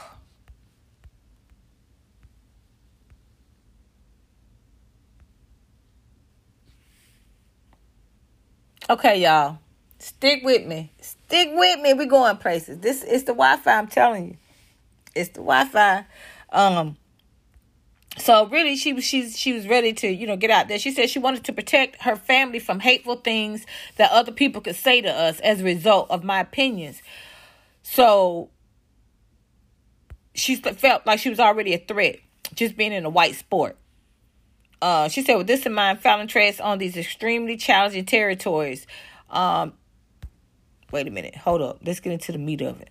[8.88, 9.58] okay, y'all,
[9.98, 10.92] stick with me.
[11.00, 11.94] Stick with me.
[11.94, 12.78] We're going places.
[12.78, 13.72] This is the Wi-Fi.
[13.72, 14.36] I'm telling you,
[15.14, 16.04] it's the Wi-Fi.
[16.50, 16.96] Um,
[18.18, 20.78] so really she was she's she was ready to you know get out there.
[20.78, 23.64] She said she wanted to protect her family from hateful things
[23.96, 27.02] that other people could say to us as a result of my opinions.
[27.82, 28.50] So
[30.34, 32.18] she felt like she was already a threat
[32.54, 33.76] just being in a white sport.
[34.80, 38.86] Uh, she said with this in mind Falyn treads on these extremely challenging territories.
[39.30, 39.72] Um,
[40.90, 41.36] wait a minute.
[41.36, 41.78] Hold up.
[41.84, 42.90] Let's get into the meat of it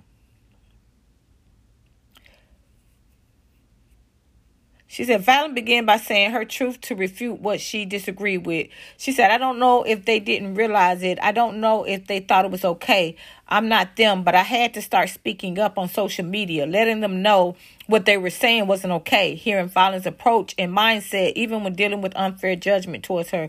[4.92, 8.68] She said Falyn began by saying her truth to refute what she disagreed with.
[8.98, 11.18] She said, I don't know if they didn't realize it.
[11.22, 13.16] I don't know if they thought it was okay.
[13.48, 17.22] I'm not them, but I had to start speaking up on social media, letting them
[17.22, 17.56] know
[17.88, 19.34] what they were saying wasn't okay.
[19.36, 23.48] Hearing Falyn's approach and mindset, even when dealing with unfair judgment towards her.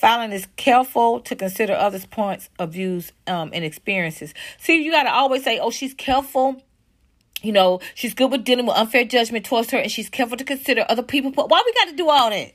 [0.00, 4.32] Falyn is careful to consider others' points of views um, and experiences.
[4.58, 6.62] See, you got to always say, oh, she's careful
[7.44, 10.44] you know, she's good with dealing with unfair judgment towards her and she's careful to
[10.44, 11.30] consider other people.
[11.30, 12.52] But why we got to do all that?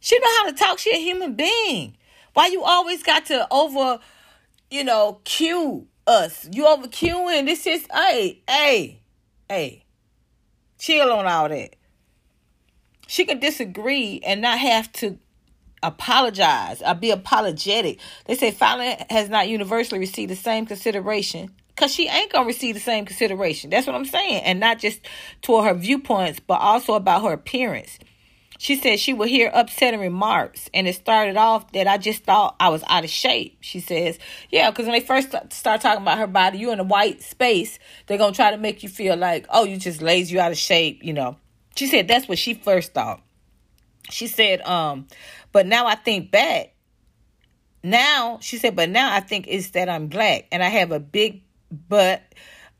[0.00, 0.78] She know how to talk.
[0.80, 1.96] She a human being.
[2.34, 4.00] Why you always got to over,
[4.70, 6.48] you know, cue us?
[6.50, 7.46] You over cueing.
[7.46, 9.00] This is, hey, hey,
[9.48, 9.84] hey.
[10.78, 11.76] Chill on all that.
[13.06, 15.18] She can disagree and not have to
[15.80, 18.00] apologize or be apologetic.
[18.24, 22.74] They say Falyn has not universally received the same consideration because she ain't gonna receive
[22.74, 23.70] the same consideration.
[23.70, 25.00] That's what I'm saying, and not just
[25.40, 27.98] toward her viewpoints, but also about her appearance.
[28.58, 32.54] She said she would hear upsetting remarks, and it started off that I just thought
[32.60, 33.58] I was out of shape.
[33.60, 34.18] She says,
[34.50, 37.78] "Yeah, because when they first start talking about her body, you're in a white space,
[38.06, 40.58] they're gonna try to make you feel like, oh, you just lazy, you out of
[40.58, 41.36] shape, you know."
[41.74, 43.20] She said that's what she first thought.
[44.10, 45.06] She said, um,
[45.52, 46.74] but now I think back.
[47.82, 51.00] Now she said, but now I think it's that I'm black and I have a
[51.00, 51.42] big
[51.88, 52.22] but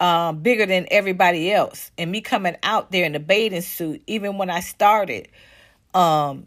[0.01, 1.91] um, bigger than everybody else.
[1.97, 5.29] And me coming out there in the bathing suit, even when I started,
[5.95, 6.47] um,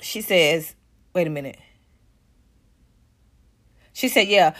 [0.00, 0.74] she says,
[1.14, 1.58] wait a minute.
[3.92, 4.54] She said, yeah.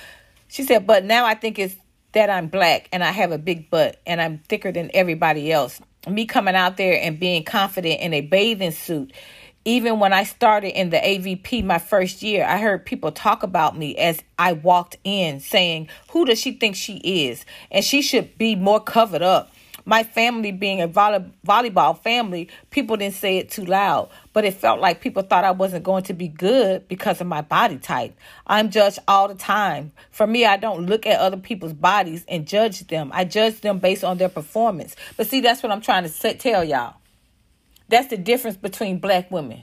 [0.48, 1.76] She said, but now I think it's
[2.12, 5.80] that I'm black and I have a big butt and I'm thicker than everybody else.
[6.08, 9.12] Me coming out there and being confident in a bathing suit
[9.68, 13.76] even when I started in the AVP my first year, I heard people talk about
[13.76, 17.44] me as I walked in saying, Who does she think she is?
[17.70, 19.52] And she should be more covered up.
[19.84, 24.54] My family being a volley- volleyball family, people didn't say it too loud, but it
[24.54, 28.16] felt like people thought I wasn't going to be good because of my body type.
[28.46, 29.92] I'm judged all the time.
[30.10, 33.10] For me, I don't look at other people's bodies and judge them.
[33.12, 34.96] I judge them based on their performance.
[35.18, 36.97] But see, that's what I'm trying to tell y'all.
[37.88, 39.62] That's the difference between black women.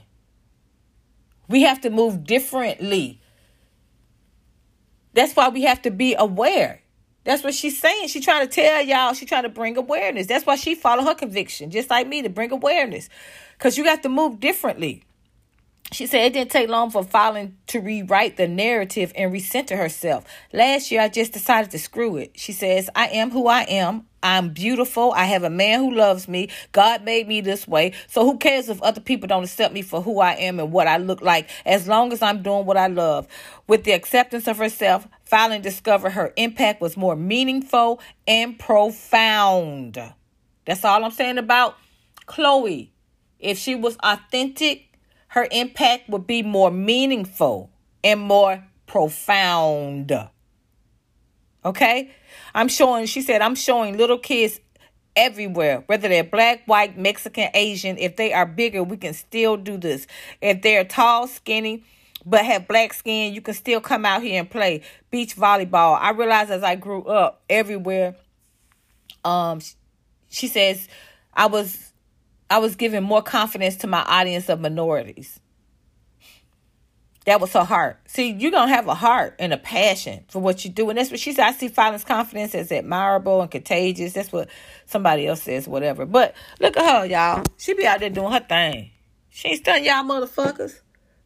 [1.48, 3.20] We have to move differently.
[5.12, 6.82] That's why we have to be aware.
[7.24, 8.08] That's what she's saying.
[8.08, 10.26] She's trying to tell y'all, she's trying to bring awareness.
[10.26, 13.08] That's why she followed her conviction, just like me, to bring awareness.
[13.58, 15.02] Because you have to move differently.
[15.92, 20.24] She said it didn't take long for Falyn to rewrite the narrative and recenter herself.
[20.52, 22.32] Last year, I just decided to screw it.
[22.34, 24.06] She says, I am who I am.
[24.26, 25.12] I'm beautiful.
[25.12, 26.48] I have a man who loves me.
[26.72, 27.92] God made me this way.
[28.08, 30.88] So who cares if other people don't accept me for who I am and what
[30.88, 33.28] I look like as long as I'm doing what I love.
[33.68, 39.96] With the acceptance of herself, finally discovered her impact was more meaningful and profound.
[40.64, 41.76] That's all I'm saying about
[42.26, 42.92] Chloe.
[43.38, 44.98] If she was authentic,
[45.28, 47.70] her impact would be more meaningful
[48.02, 50.10] and more profound.
[51.64, 52.10] Okay?
[52.56, 54.58] I'm showing, she said, I'm showing little kids
[55.14, 57.98] everywhere, whether they're black, white, Mexican, Asian.
[57.98, 60.06] If they are bigger, we can still do this.
[60.40, 61.84] If they're tall, skinny,
[62.24, 64.80] but have black skin, you can still come out here and play
[65.10, 65.98] beach volleyball.
[66.00, 68.16] I realized as I grew up everywhere,
[69.22, 69.60] um,
[70.30, 70.88] she says,
[71.34, 71.92] I was
[72.48, 75.40] I was giving more confidence to my audience of minorities.
[77.26, 77.98] That was her heart.
[78.06, 80.88] See, you're going to have a heart and a passion for what you do.
[80.88, 81.48] And that's what she said.
[81.48, 84.12] I see Falyn's confidence as admirable and contagious.
[84.12, 84.48] That's what
[84.86, 86.06] somebody else says, whatever.
[86.06, 87.42] But look at her, y'all.
[87.58, 88.92] She be out there doing her thing.
[89.28, 90.80] She ain't stunning y'all motherfuckers.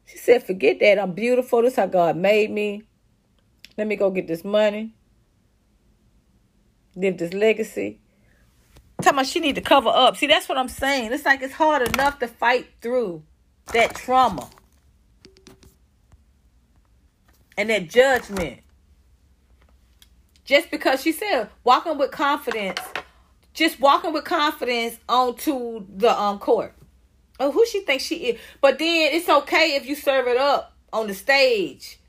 [0.05, 0.97] She said, forget that.
[0.97, 1.61] I'm beautiful.
[1.61, 2.81] This how God made me.
[3.77, 4.95] Let me go get this money.
[6.95, 7.99] Live this legacy.
[9.03, 10.17] Talking about she need to cover up.
[10.17, 11.13] See, that's what I'm saying.
[11.13, 13.23] It's like it's hard enough to fight through
[13.71, 14.49] that trauma
[17.57, 18.59] and that judgment.
[20.43, 22.79] Just because she said walking with confidence,
[23.53, 26.73] just walking with confidence onto the um court.
[27.39, 28.39] Oh, who she thinks she is.
[28.59, 31.99] But then it's okay if you serve it up on the stage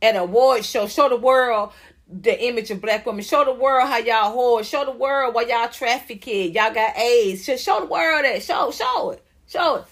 [0.00, 0.86] at an award show.
[0.86, 1.72] Show the world
[2.10, 3.22] the image of black women.
[3.22, 4.64] Show the world how y'all whore.
[4.64, 6.54] Show the world why y'all traffic kid.
[6.54, 7.44] Y'all got AIDS.
[7.44, 8.42] Just show the world that.
[8.42, 9.22] Show, show it.
[9.46, 9.84] Show it.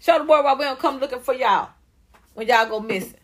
[0.00, 1.70] Show the world why we don't come looking for y'all
[2.34, 3.14] when y'all go missing.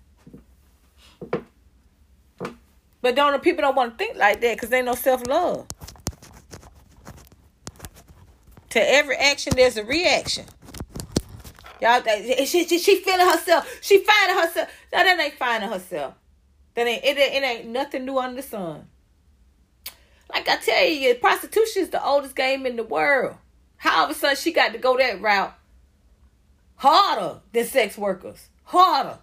[3.09, 5.67] But don't people don't want to think like that because they no self love.
[8.69, 10.45] To every action, there's a reaction.
[11.81, 12.03] Y'all,
[12.45, 13.79] she, she, she feeling herself.
[13.81, 14.69] She finding herself.
[14.93, 16.17] No, that ain't finding herself.
[16.75, 18.89] That ain't it, it ain't nothing new under the sun.
[20.31, 23.37] Like I tell you, prostitution is the oldest game in the world.
[23.79, 25.55] How of a sudden she got to go that route
[26.77, 28.51] harder than sex workers.
[28.65, 29.21] Harder.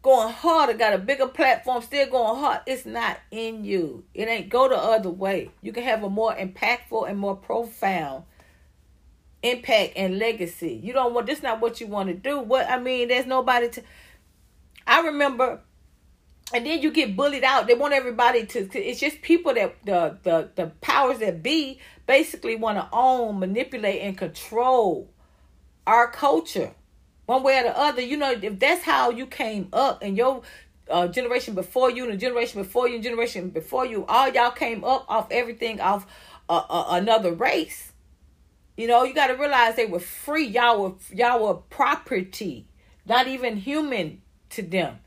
[0.00, 2.60] Going harder, got a bigger platform, still going hard.
[2.66, 4.04] It's not in you.
[4.14, 5.50] It ain't go the other way.
[5.60, 8.24] You can have a more impactful and more profound
[9.42, 10.80] impact and legacy.
[10.82, 12.38] You don't want this not what you want to do.
[12.38, 13.82] What I mean, there's nobody to
[14.86, 15.60] I remember
[16.52, 17.66] and then you get bullied out.
[17.66, 22.56] They want everybody to, it's just people that the the the powers that be basically
[22.56, 25.10] want to own, manipulate and control
[25.86, 26.72] our culture.
[27.28, 30.40] One way or the other, you know, if that's how you came up and your
[30.88, 34.50] uh, generation before you and the generation before you and generation before you, all y'all
[34.50, 36.06] came up off everything off
[36.48, 37.92] uh, uh, another race.
[38.78, 40.46] You know, you got to realize they were free.
[40.46, 42.66] Y'all were y'all were property,
[43.04, 44.98] not even human to them.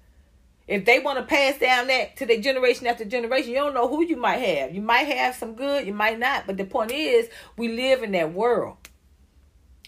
[0.67, 3.88] If they want to pass down that to their generation after generation, you don't know
[3.88, 4.76] who you might have.
[4.76, 6.45] You might have some good, you might not.
[6.45, 8.78] But the point is, we live in that world.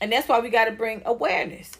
[0.01, 1.73] And that's why we got to bring awareness.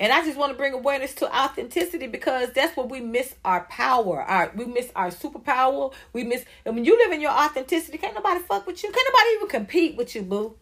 [0.00, 3.64] And I just want to bring awareness to authenticity because that's what we miss our
[3.64, 4.22] power.
[4.22, 5.92] Our we miss our superpower.
[6.14, 8.90] We miss and when you live in your authenticity, can't nobody fuck with you.
[8.90, 10.56] Can't nobody even compete with you, boo.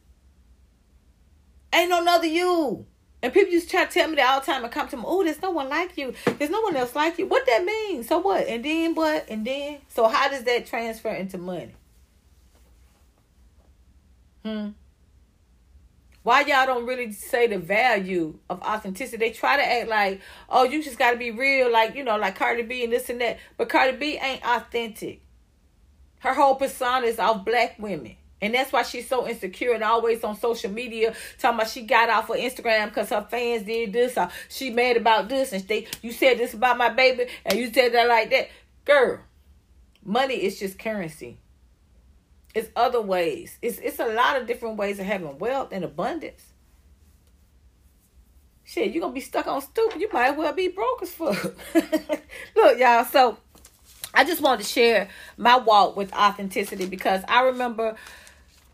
[1.72, 2.84] Ain't no other you.
[3.22, 5.04] And people just try to tell me that all the time and come to me,
[5.06, 6.14] oh, there's no one like you.
[6.38, 7.26] There's no one else like you.
[7.26, 8.02] What that mean?
[8.02, 8.46] So what?
[8.46, 9.26] And then what?
[9.28, 9.78] And then?
[9.88, 11.74] So how does that transfer into money?
[14.44, 14.70] Hmm.
[16.28, 19.16] Why y'all don't really say the value of authenticity?
[19.16, 20.20] They try to act like,
[20.50, 23.08] oh, you just got to be real, like, you know, like Cardi B and this
[23.08, 23.38] and that.
[23.56, 25.22] But Cardi B ain't authentic.
[26.18, 28.16] Her whole persona is of black women.
[28.42, 32.10] And that's why she's so insecure and always on social media talking about she got
[32.10, 35.86] off of Instagram because her fans did this or she mad about this and they
[36.02, 38.50] you said this about my baby and you said that like that.
[38.84, 39.20] Girl,
[40.04, 41.38] money is just currency.
[42.54, 43.58] It's other ways.
[43.62, 46.42] It's it's a lot of different ways of having wealth and abundance.
[48.64, 50.00] Shit, you're gonna be stuck on stupid.
[50.00, 51.54] You might well be broke as fuck.
[52.56, 53.38] Look, y'all, so
[54.12, 57.96] I just wanted to share my walk with authenticity because I remember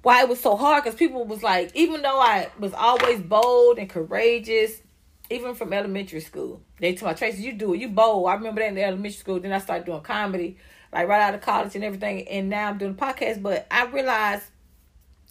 [0.03, 3.79] why it was so hard because people was like, even though I was always bold
[3.79, 4.81] and courageous,
[5.31, 8.29] even from elementary school, they told my Tracy, you do it, you bold.
[8.29, 9.41] I remember that in the elementary school.
[9.41, 10.59] Then I started doing comedy,
[10.95, 13.43] like right out of college and everything, and now I'm doing a podcast.
[13.43, 14.45] But I realized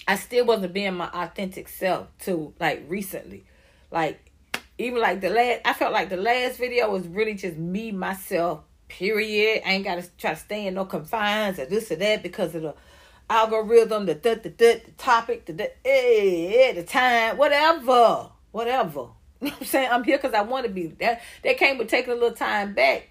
[0.07, 3.45] I still wasn't being my authentic self too, like recently,
[3.89, 4.31] like
[4.77, 5.61] even like the last.
[5.65, 8.63] I felt like the last video was really just me myself
[8.97, 9.63] Period.
[9.65, 12.61] I ain't gotta try to stay in no confines or this or that because of
[12.61, 12.75] the
[13.27, 19.07] algorithm, the the the, the, the topic, the the, eh, the time, whatever, whatever.
[19.43, 19.89] You know what I'm saying?
[19.91, 20.87] I'm here because I want to be.
[20.87, 23.09] That that came with taking a little time back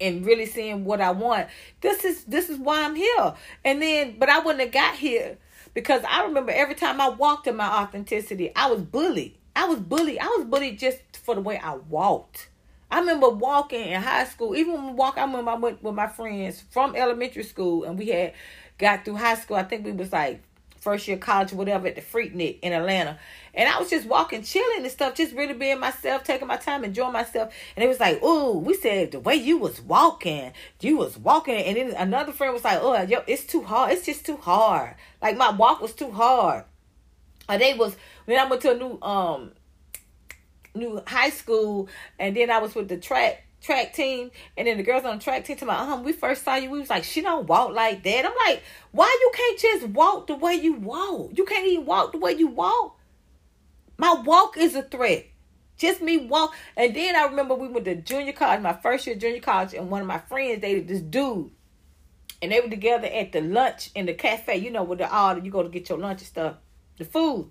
[0.00, 1.48] and really seeing what I want.
[1.80, 3.34] This is this is why I'm here.
[3.64, 5.38] And then, but I wouldn't have got here
[5.74, 9.34] because I remember every time I walked in my authenticity, I was bullied.
[9.54, 10.18] I was bullied.
[10.18, 12.48] I was bullied just for the way I walked.
[12.90, 14.56] I remember walking in high school.
[14.56, 17.98] Even when we walk, I remember I went with my friends from elementary school, and
[17.98, 18.32] we had
[18.78, 19.56] got through high school.
[19.56, 20.42] I think we was like
[20.80, 23.18] first year college whatever at the Freaknik in Atlanta.
[23.54, 26.84] And I was just walking, chilling and stuff, just really being myself, taking my time,
[26.84, 27.52] enjoying myself.
[27.76, 31.56] And it was like, oh, we said the way you was walking, you was walking.
[31.56, 33.92] And then another friend was like, oh, yo, it's too hard.
[33.92, 34.94] It's just too hard.
[35.22, 36.64] Like my walk was too hard.
[37.48, 37.96] And they was
[38.26, 39.52] when I went to a new um
[40.74, 41.88] new high school,
[42.18, 45.24] and then I was with the track track team, and then the girls on the
[45.24, 47.72] track team to my um, we first saw you, we was like, she don't walk
[47.72, 48.24] like that.
[48.24, 51.32] I'm like, why you can't just walk the way you walk?
[51.34, 52.97] You can't even walk the way you walk.
[53.98, 55.26] My walk is a threat.
[55.76, 56.54] Just me walk.
[56.76, 59.90] And then I remember we went to junior college, my first year junior college, and
[59.90, 61.50] one of my friends dated this dude.
[62.40, 65.36] And they were together at the lunch in the cafe, you know, with the all
[65.38, 66.56] you go to get your lunch and stuff,
[66.96, 67.50] the food.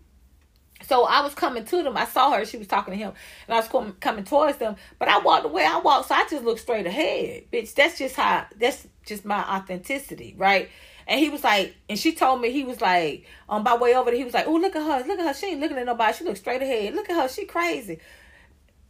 [0.83, 1.97] So I was coming to them.
[1.97, 2.45] I saw her.
[2.45, 3.11] She was talking to him,
[3.47, 4.75] and I was coming, coming towards them.
[4.99, 7.73] But I walked the way I walked, so I just looked straight ahead, bitch.
[7.73, 8.45] That's just how.
[8.57, 10.69] That's just my authenticity, right?
[11.07, 14.11] And he was like, and she told me he was like, on my way over
[14.11, 15.33] he was like, oh look at her, look at her.
[15.33, 16.17] She ain't looking at nobody.
[16.17, 16.93] She looks straight ahead.
[16.93, 17.29] Look at her.
[17.29, 17.99] She crazy.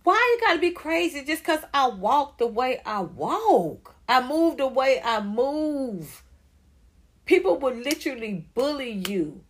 [0.03, 3.95] Why you gotta be crazy just cause I walk the way I walk?
[4.09, 6.24] I move the way I move.
[7.26, 9.41] People will literally bully you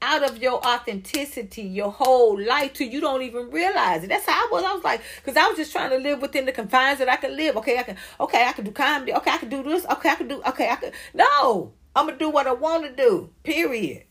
[0.00, 4.08] out of your authenticity your whole life till you don't even realize it.
[4.08, 4.64] That's how I was.
[4.64, 7.16] I was like, because I was just trying to live within the confines that I
[7.16, 7.56] can live.
[7.58, 7.96] Okay, I can.
[8.20, 9.12] Okay, I can do comedy.
[9.12, 9.84] Okay, I can do this.
[9.86, 10.42] Okay, I can do.
[10.46, 10.92] Okay, I can.
[11.14, 13.30] No, I'm gonna do what I want to do.
[13.42, 14.04] Period.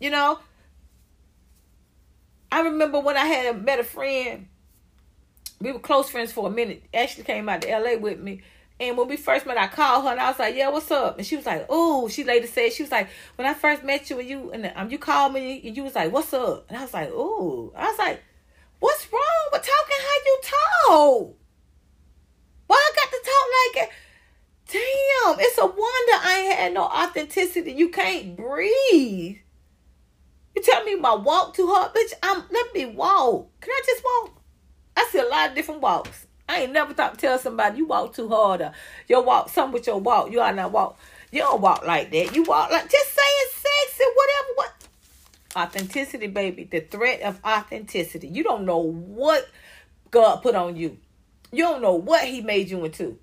[0.00, 0.38] You know.
[2.50, 4.48] I remember when I had met a friend.
[5.60, 6.84] We were close friends for a minute.
[6.92, 8.42] Ashley came out to LA with me
[8.80, 11.16] and when we first met, I called her and I was like, "Yeah, what's up?"
[11.18, 14.10] And she was like, "Oh." She later said, "She was like, when I first met
[14.10, 16.78] you and you and um, you called me and you was like, what's up?" And
[16.78, 18.22] I was like, "Oh." I was like,
[18.80, 21.36] "What's wrong with talking how you talk?
[22.66, 23.94] Why I got to talk like it?"
[24.70, 27.72] Damn, it's a wonder I ain't had no authenticity.
[27.72, 29.36] You can't breathe.
[30.54, 32.12] You tell me my walk too hard, bitch.
[32.22, 33.50] I'm let me walk.
[33.60, 34.42] Can I just walk?
[34.96, 36.26] I see a lot of different walks.
[36.48, 38.72] I ain't never thought tell somebody you walk too hard or
[39.08, 40.30] your walk some with your walk.
[40.30, 40.98] You are not walk.
[41.32, 42.34] You don't walk like that.
[42.34, 44.48] You walk like just saying sexy, whatever.
[44.54, 44.72] What
[45.56, 46.64] authenticity, baby?
[46.64, 48.28] The threat of authenticity.
[48.28, 49.48] You don't know what
[50.10, 50.98] God put on you.
[51.50, 53.18] You don't know what He made you into.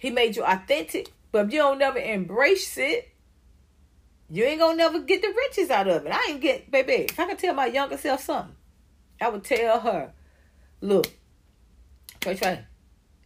[0.00, 3.12] He made you authentic, but if you don't never embrace it,
[4.28, 6.12] you ain't gonna never get the riches out of it.
[6.12, 7.04] I ain't get, baby.
[7.04, 8.56] If I could tell my younger self something,
[9.20, 10.12] I would tell her,
[10.80, 11.06] look,
[12.20, 12.64] Try, try.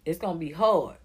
[0.04, 0.96] It's gonna be hard.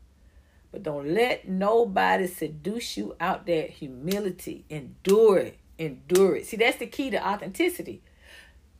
[0.71, 4.65] But don't let nobody seduce you out that humility.
[4.69, 5.57] Endure it.
[5.79, 6.45] Endure it.
[6.45, 8.03] See, that's the key to authenticity.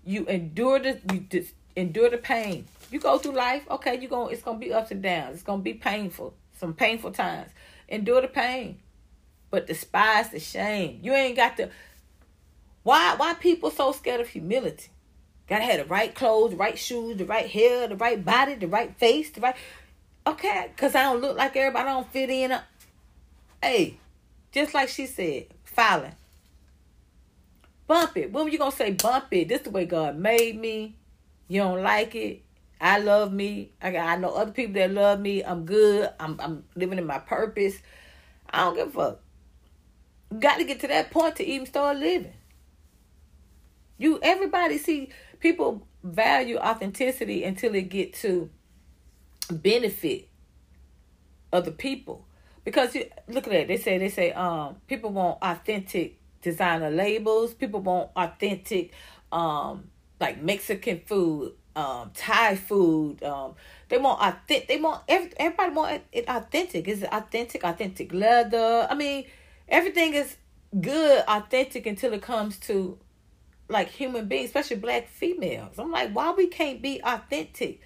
[0.05, 2.65] You endure the you just endure the pain.
[2.91, 5.35] You go through life, okay, you going it's gonna be ups and downs.
[5.35, 6.35] It's gonna be painful.
[6.59, 7.51] Some painful times.
[7.87, 8.79] Endure the pain.
[9.49, 10.99] But despise the shame.
[11.01, 11.69] You ain't got to
[12.83, 14.89] why why people so scared of humility?
[15.47, 18.67] Gotta have the right clothes, the right shoes, the right hair, the right body, the
[18.67, 19.55] right face, the right.
[20.27, 22.57] Okay, because I don't look like everybody, I don't fit in.
[23.61, 23.97] Hey,
[24.51, 26.13] just like she said, Falyn.
[27.87, 28.31] Bump it.
[28.31, 29.47] When were you to say bump it?
[29.47, 30.95] This is the way God made me.
[31.47, 32.43] You don't like it.
[32.81, 33.71] I love me.
[33.81, 35.43] I got, I know other people that love me.
[35.43, 36.09] I'm good.
[36.19, 37.77] I'm I'm living in my purpose.
[38.49, 39.19] I don't give a fuck.
[40.39, 42.33] Got to get to that point to even start living.
[43.97, 45.09] You everybody see
[45.39, 48.49] people value authenticity until it get to
[49.51, 50.29] benefit
[51.51, 52.25] other people.
[52.63, 57.53] Because you, look at that, they say they say um people want authentic designer labels,
[57.53, 58.93] people want authentic
[59.31, 63.55] um like Mexican food, um Thai food, um
[63.89, 66.87] they want authentic they want every, everybody want it authentic.
[66.87, 68.87] Is it authentic, authentic leather?
[68.89, 69.25] I mean,
[69.67, 70.37] everything is
[70.79, 72.97] good, authentic until it comes to
[73.69, 75.77] like human beings, especially black females.
[75.77, 77.81] I'm like, why we can't be authentic?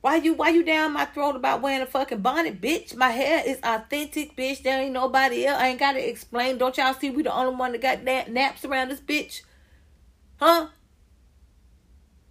[0.00, 2.94] Why you why you down my throat about wearing a fucking bonnet, bitch?
[2.94, 4.62] My hair is authentic, bitch.
[4.62, 5.60] There ain't nobody else.
[5.60, 6.56] I ain't gotta explain.
[6.56, 9.42] Don't y'all see we the only one that got that naps around this bitch?
[10.36, 10.68] Huh?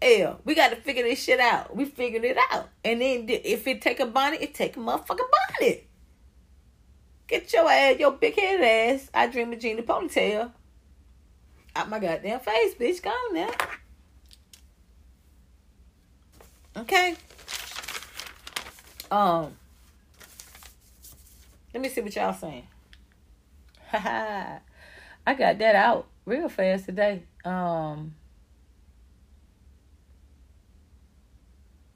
[0.02, 1.76] Hell, we got to figure this shit out.
[1.76, 2.70] We figured it out.
[2.86, 5.26] And then if it take a bonnet, it take a motherfucking
[5.60, 5.88] bonnet.
[7.28, 9.10] Get your ass, your big head ass.
[9.14, 10.52] I dream of Gina ponytail.
[11.76, 13.06] Out my goddamn face, bitch.
[13.06, 13.52] On now.
[16.78, 17.16] Okay.
[19.12, 19.54] Um.
[21.74, 22.68] Let me see what y'all saying.
[23.90, 24.60] ha.
[25.28, 27.24] I got that out real fast today.
[27.44, 28.16] Um.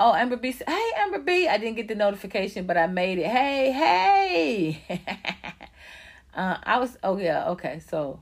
[0.04, 0.52] Oh, Amber B.
[0.52, 1.47] Hey, Amber B.
[1.47, 3.28] I didn't get the notification, but I made it.
[3.28, 4.82] Hey, hey.
[6.34, 6.97] uh, I was.
[7.04, 7.49] Oh yeah.
[7.49, 7.80] Okay.
[7.88, 8.20] So,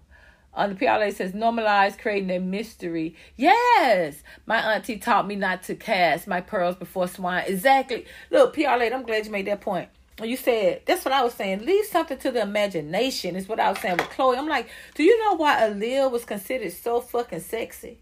[0.54, 3.16] on the PLA says normalize creating a mystery.
[3.38, 7.46] Yes, my auntie taught me not to cast my pearls before swine.
[7.48, 8.06] Exactly.
[8.30, 8.90] Look, PLA.
[8.94, 9.88] I'm glad you made that point.
[10.22, 11.66] You said that's what I was saying.
[11.66, 13.38] Leave something to the imagination.
[13.38, 14.36] Is what I was saying with Chloe.
[14.36, 18.00] I'm like, do you know why Aaliyah was considered so fucking sexy?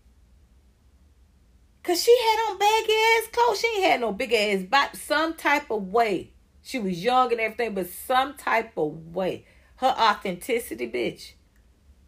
[1.87, 3.61] Cause she had on baggy ass clothes.
[3.61, 4.97] She had no big ass body.
[4.97, 6.31] Some type of way.
[6.61, 9.45] She was young and everything, but some type of way.
[9.77, 11.31] Her authenticity, bitch,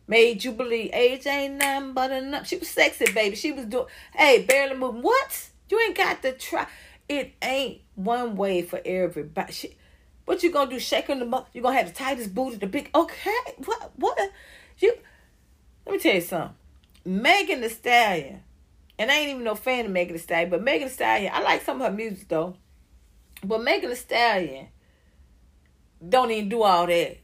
[0.06, 2.46] made you believe age ain't nothing but enough.
[2.46, 3.38] She was sexy, baby.
[3.38, 5.02] She was doing, hey, barely moving.
[5.02, 5.50] What?
[5.70, 6.68] You ain't got to try.
[7.08, 9.54] It ain't one way for everybody.
[9.54, 9.78] She,
[10.26, 10.80] what you gonna do?
[10.80, 11.48] Shaking them up?
[11.54, 12.90] You gonna have the tightest booty, the big?
[12.94, 13.32] Okay,
[13.64, 13.92] what?
[13.96, 14.20] What?
[14.80, 14.94] You?
[15.86, 16.56] Let me tell you something.
[17.06, 18.42] Megan Thee Stallion
[19.00, 21.41] and I ain't even no fan of Megan Thee Stallion, but Megan Thee Stallion, I
[21.41, 22.56] like some of her music though.
[23.41, 24.68] But Megan Thee Stallion
[26.08, 27.18] don't even do all that.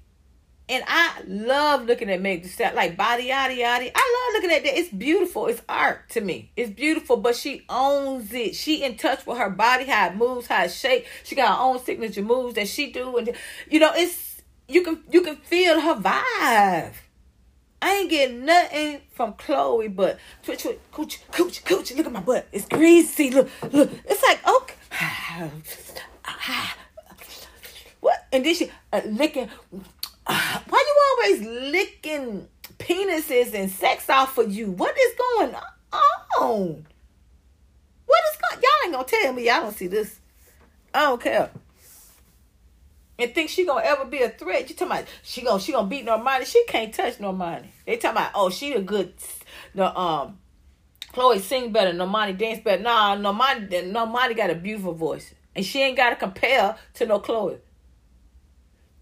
[0.68, 3.92] And I love looking at Megan Thee Stallion, like body yada yada.
[3.94, 4.80] I love looking at that.
[4.80, 5.48] It's beautiful.
[5.48, 6.50] It's art to me.
[6.56, 8.56] It's beautiful, but she owns it.
[8.56, 11.10] She in touch with her body, how it moves, how it shapes.
[11.26, 13.36] She got her own signature moves that she do, and
[13.70, 16.94] you know, it's you can you can feel her vibe.
[17.86, 21.94] I ain't getting nothing from Chloe but twitch, twitch, cooch, cooch, cooch.
[21.94, 22.48] Look at my butt.
[22.52, 23.30] It's greasy.
[23.30, 23.92] Look, look.
[24.06, 24.74] It's like, okay.
[28.00, 28.26] What?
[28.32, 29.50] And then she uh, licking.
[30.26, 32.48] Uh, why you always licking
[32.80, 34.72] penises and sex off of you?
[34.72, 36.86] What is going on?
[38.08, 38.64] What is going?
[38.64, 39.46] Y'all ain't gonna tell me.
[39.46, 40.20] Y'all don't see this.
[40.92, 41.52] I don't care
[43.18, 44.70] and think she gonna ever be a threat.
[44.70, 46.46] You talking about she gonna she gonna beat Normani?
[46.46, 47.68] She can't touch Normani.
[47.86, 49.14] They talking about oh she a good
[49.74, 50.40] the um
[51.14, 52.84] Chloe sing better, Normani dance better.
[52.84, 57.20] Nah, Normani Normani got a beautiful voice, and she ain't got to compare to no
[57.20, 57.58] Chloe.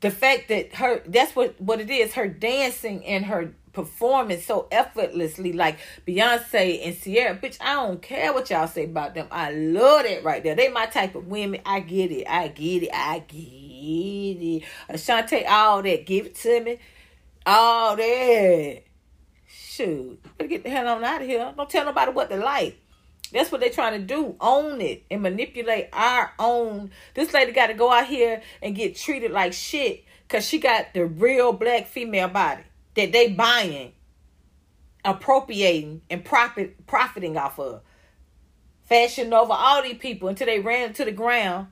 [0.01, 2.13] The fact that her that's what what it is.
[2.13, 7.35] Her dancing and her performing so effortlessly like Beyonce and Ciara.
[7.35, 9.27] Bitch, I don't care what y'all say about them.
[9.31, 10.55] I love that right there.
[10.55, 11.61] They my type of women.
[11.65, 12.27] I get it.
[12.27, 12.89] I get it.
[12.93, 14.63] I get it.
[14.87, 16.05] Ashanti, all that.
[16.05, 16.77] Give it to me.
[17.45, 18.83] All that.
[19.47, 20.23] Shoot.
[20.37, 21.51] Better get the hell on out of here.
[21.57, 22.79] Don't tell nobody what they like.
[23.31, 24.35] That's what they're trying to do.
[24.39, 26.91] Own it and manipulate our own.
[27.15, 30.93] This lady got to go out here and get treated like shit because she got
[30.93, 32.61] the real black female body
[32.95, 33.93] that they buying,
[35.03, 37.81] appropriating, and profit profiting off of.
[38.83, 41.67] Fashion over all these people until they ran to the ground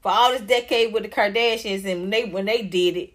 [0.00, 3.14] for all this decade with the Kardashians and when they when they did it,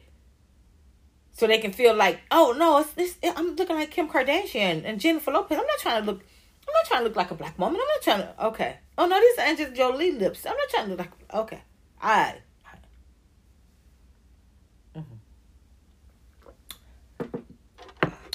[1.31, 4.99] so they can feel like, oh no, it's, it's I'm looking like Kim Kardashian and
[4.99, 5.57] Jennifer Lopez.
[5.57, 6.21] I'm not trying to look.
[6.67, 7.81] I'm not trying to look like a black woman.
[7.81, 8.45] I'm not trying to.
[8.47, 8.77] Okay.
[8.97, 10.45] Oh no, these are Angelina Jolie lips.
[10.45, 11.33] I'm not trying to look like.
[11.33, 11.61] Okay.
[12.01, 12.41] All right.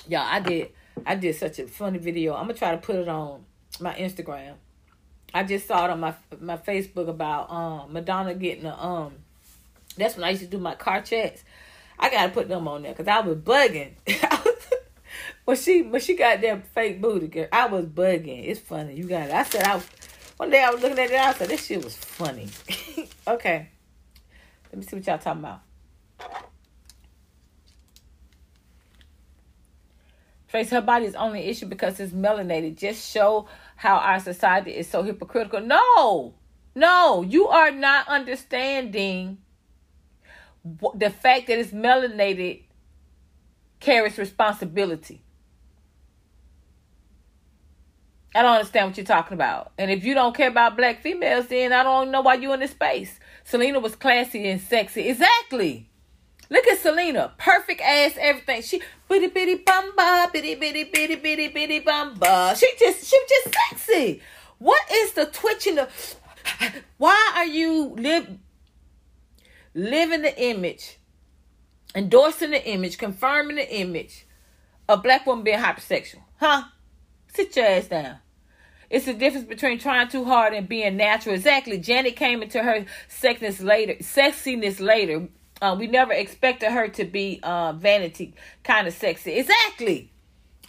[0.08, 0.70] Y'all i did
[1.06, 2.34] i did such a funny video.
[2.34, 3.44] I'm gonna try to put it on
[3.80, 4.54] my instagram.
[5.32, 9.12] I just saw it on my my facebook about um madonna getting a um
[9.96, 11.44] that's when i used to do my car checks.
[11.98, 13.92] I gotta put them on there because i was bugging.
[15.44, 18.46] When she when she got that fake booty girl i was bugging.
[18.46, 18.94] It's funny.
[18.94, 19.34] You got it.
[19.34, 19.80] I said i
[20.36, 22.48] one day i was looking at it i said this shit was funny.
[23.26, 23.68] Okay.
[24.70, 25.60] Let me see what y'all talking about
[30.48, 32.76] Face her body is only issue because it's melanated.
[32.76, 33.46] Just show
[33.76, 35.60] how our society is so hypocritical.
[35.60, 36.34] No,
[36.74, 39.38] no, you are not understanding
[40.94, 42.62] the fact that it's melanated
[43.78, 45.22] carries responsibility.
[48.34, 49.72] I don't understand what you're talking about.
[49.78, 52.60] And if you don't care about black females, then I don't know why you're in
[52.60, 53.18] this space.
[53.44, 55.08] Selena was classy and sexy.
[55.08, 55.87] Exactly.
[56.50, 58.62] Look at Selena, perfect ass, everything.
[58.62, 62.58] She bitty bitty bamba, bitty bitty bitty bitty bitty bamba.
[62.58, 64.22] She just she just sexy.
[64.58, 65.78] What is the twitching?
[65.78, 66.16] of?
[66.96, 68.38] why are you live
[69.74, 70.98] living the image,
[71.94, 74.26] endorsing the image, confirming the image
[74.88, 76.22] of black woman being hypersexual?
[76.40, 76.64] Huh?
[77.34, 78.18] Sit your ass down.
[78.90, 81.34] It's the difference between trying too hard and being natural.
[81.34, 81.76] Exactly.
[81.76, 83.94] Janet came into her sexiness later.
[84.00, 85.28] Sexiness later.
[85.60, 89.32] Uh, we never expected her to be uh, vanity kind of sexy.
[89.32, 90.12] Exactly.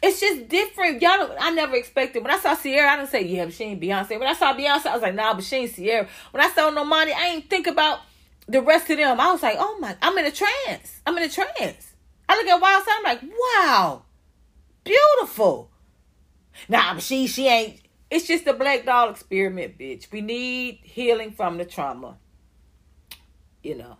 [0.01, 1.01] It's just different.
[1.01, 2.23] Y'all, don't, I never expected.
[2.23, 4.17] When I saw Ciara, I didn't say, yeah, but she ain't Beyonce.
[4.17, 6.07] When I saw Beyonce, I was like, nah, but she ain't Ciara.
[6.31, 7.99] When I saw Normani, I ain't think about
[8.47, 9.19] the rest of them.
[9.19, 11.01] I was like, oh my, I'm in a trance.
[11.05, 11.93] I'm in a trance.
[12.27, 14.03] I look at Wild Side, I'm like, wow,
[14.83, 15.71] beautiful.
[16.67, 17.81] Nah, but she, she ain't.
[18.09, 20.11] It's just a black doll experiment, bitch.
[20.11, 22.17] We need healing from the trauma.
[23.61, 23.97] You know.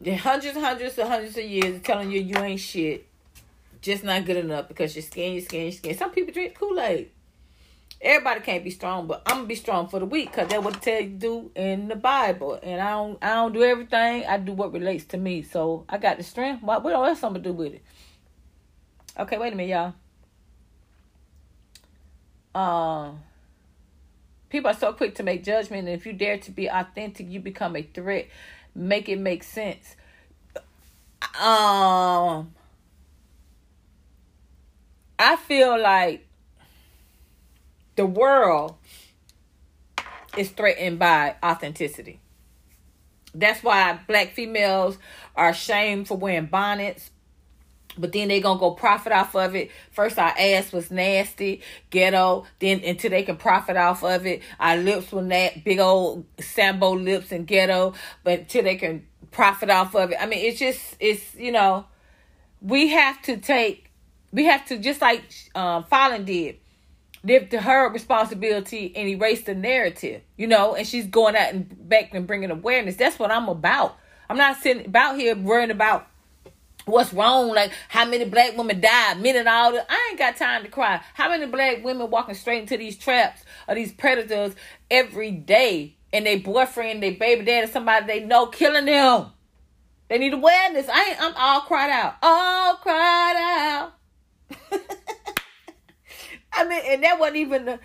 [0.00, 3.06] The hundreds, hundreds, and hundreds of years telling you you ain't shit
[3.80, 5.96] just not good enough because your skin, your skin, your skin.
[5.96, 7.10] Some people drink Kool Aid.
[8.00, 10.80] Everybody can't be strong, but I'm gonna be strong for the week because that's what
[10.80, 12.58] tell you do in the Bible.
[12.62, 14.24] And I don't, I don't do everything.
[14.26, 15.42] I do what relates to me.
[15.42, 16.62] So I got the strength.
[16.62, 17.82] What, what else I'm gonna do with it?
[19.18, 19.94] Okay, wait a minute,
[22.54, 22.60] y'all.
[22.62, 23.20] Um,
[24.48, 27.40] people are so quick to make judgment, and if you dare to be authentic, you
[27.40, 28.28] become a threat.
[28.74, 29.96] Make it make sense.
[31.40, 32.54] Um
[35.18, 36.26] I feel like
[37.96, 38.76] the world
[40.36, 42.20] is threatened by authenticity.
[43.34, 44.98] That's why black females
[45.36, 47.10] are ashamed for wearing bonnets.
[47.98, 49.70] But then they gonna go profit off of it.
[49.90, 54.42] First our ass was nasty, ghetto, then until they can profit off of it.
[54.58, 59.70] Our lips were that big old Sambo lips and ghetto, but until they can profit
[59.70, 60.18] off of it.
[60.20, 61.86] I mean it's just it's you know,
[62.60, 63.90] we have to take
[64.32, 65.22] we have to just like
[65.54, 66.56] um, Falyn did,
[67.22, 70.74] live to her responsibility and erase the narrative, you know.
[70.74, 72.96] And she's going out and back and bringing awareness.
[72.96, 73.96] That's what I'm about.
[74.28, 76.06] I'm not sitting about here worrying about
[76.90, 79.86] what's wrong, like how many black women died, men and all that.
[79.88, 81.00] I ain't got time to cry.
[81.14, 84.54] How many black women walking straight into these traps or these predators
[84.90, 89.26] every day, and their boyfriend, their baby daddy, somebody they know killing them.
[90.08, 90.88] They need awareness.
[90.88, 91.22] I ain't.
[91.22, 92.16] I'm all cried out.
[92.20, 93.92] All cried out.
[96.52, 97.80] I mean, and that wasn't even the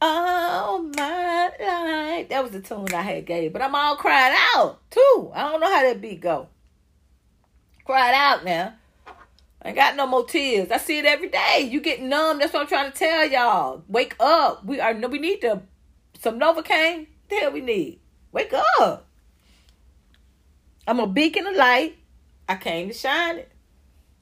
[0.00, 2.28] oh my life.
[2.30, 5.30] That was the tune I had gave, but I'm all cried out too.
[5.34, 6.48] I don't know how that beat go.
[7.84, 8.74] Cried out now.
[9.62, 10.70] I ain't got no more tears.
[10.70, 11.68] I see it every day.
[11.70, 12.38] You get numb.
[12.38, 13.84] That's what I'm trying to tell y'all.
[13.88, 14.64] Wake up.
[14.64, 15.08] We are no.
[15.08, 15.62] We need to
[16.20, 17.06] some Novocaine.
[17.28, 18.00] The hell we need.
[18.32, 19.06] Wake up.
[20.86, 21.96] I'm a beacon of light.
[22.48, 23.52] I came to shine it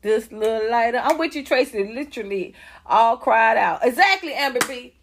[0.03, 1.01] this little lighter.
[1.03, 1.85] I'm with you, Tracy.
[1.93, 2.55] Literally
[2.87, 3.85] all cried out.
[3.85, 4.95] Exactly, Amber B.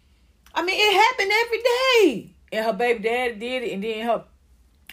[0.54, 2.34] I mean, it happened every day.
[2.52, 4.24] And her baby daddy did it, and then her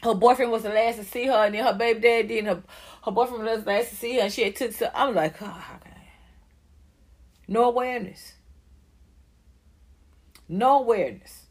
[0.03, 2.47] her boyfriend was the last to see her, and then her baby daddy did, and
[2.47, 2.63] her,
[3.06, 5.72] her boyfriend was nice to see her, and she had took so I'm like, ah,
[5.72, 6.10] oh, okay.
[7.47, 8.34] No awareness.
[10.49, 11.43] No awareness.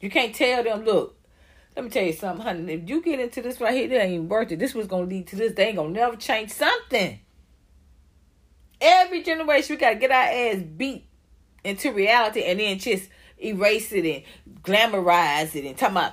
[0.00, 1.16] You can't tell them, look,
[1.76, 2.72] let me tell you something, honey.
[2.72, 4.58] If you get into this right here, that ain't worth it.
[4.58, 5.52] This was gonna lead to this.
[5.52, 7.20] They ain't gonna never change something.
[8.80, 11.06] Every generation, we gotta get our ass beat
[11.62, 13.08] into reality and then just
[13.40, 16.12] erase it and glamorize it and talk about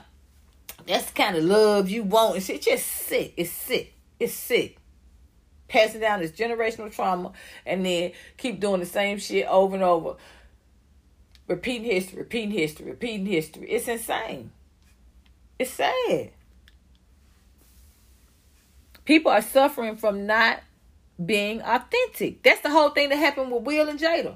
[0.86, 2.38] that's the kind of love you want.
[2.38, 3.34] It's just sick.
[3.38, 3.95] It's sick.
[4.20, 4.78] It's sick.
[5.68, 7.32] Passing down this generational trauma
[7.66, 10.16] and then keep doing the same shit over and over.
[11.48, 13.70] Repeating history, repeating history, repeating history.
[13.70, 14.52] It's insane.
[15.58, 16.32] It's sad.
[19.06, 20.62] People are suffering from not
[21.24, 22.44] being authentic.
[22.44, 24.36] That's the whole thing that happened with Will and Jada.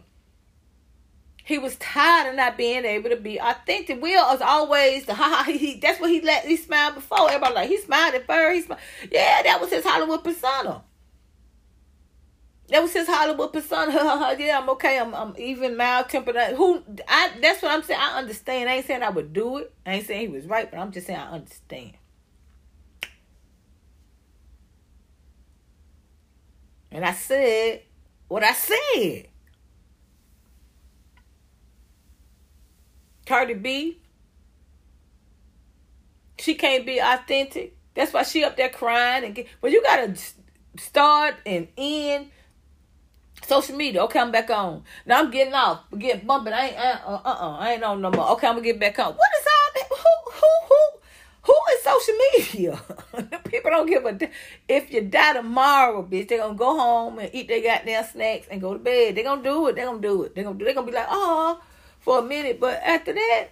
[1.49, 3.99] He was tired of not being able to be authentic.
[3.99, 5.79] Will was always the ha ha he.
[5.79, 7.27] That's what he let he smiled before.
[7.27, 8.55] Everybody like he smiled at first.
[8.55, 8.81] He smiled.
[9.11, 10.83] Yeah, that was his Hollywood persona.
[12.67, 13.91] That was his Hollywood persona.
[14.37, 14.99] yeah, I'm okay.
[14.99, 16.35] I'm I'm even mild tempered.
[16.55, 17.31] Who I?
[17.41, 17.99] That's what I'm saying.
[17.99, 18.69] I understand.
[18.69, 19.73] I ain't saying I would do it.
[19.87, 21.93] I ain't saying he was right, but I'm just saying I understand.
[26.91, 27.81] And I said
[28.27, 29.28] what I said.
[33.29, 33.99] Cardi B,
[36.39, 37.77] she can't be authentic.
[37.93, 39.45] That's why she up there crying and get.
[39.61, 40.15] Well, you gotta
[40.77, 42.31] start and end
[43.45, 44.01] social media.
[44.05, 44.83] Okay, I'm back on.
[45.05, 46.53] Now I'm getting off, getting bumping.
[46.53, 47.57] I ain't uh uh uh.
[47.59, 48.31] I ain't on no more.
[48.31, 49.13] Okay, I'm gonna get back on.
[49.13, 49.87] What is all that?
[49.89, 50.99] Who who who
[51.43, 53.39] who is social media?
[53.43, 54.17] People don't give a.
[54.67, 58.59] If you die tomorrow, bitch, they're gonna go home and eat their goddamn snacks and
[58.59, 59.13] go to bed.
[59.13, 59.75] They're gonna do it.
[59.75, 60.33] They're gonna do it.
[60.33, 60.65] They're gonna do.
[60.65, 61.61] They're gonna be like, oh,
[62.09, 63.49] for a minute, but after that,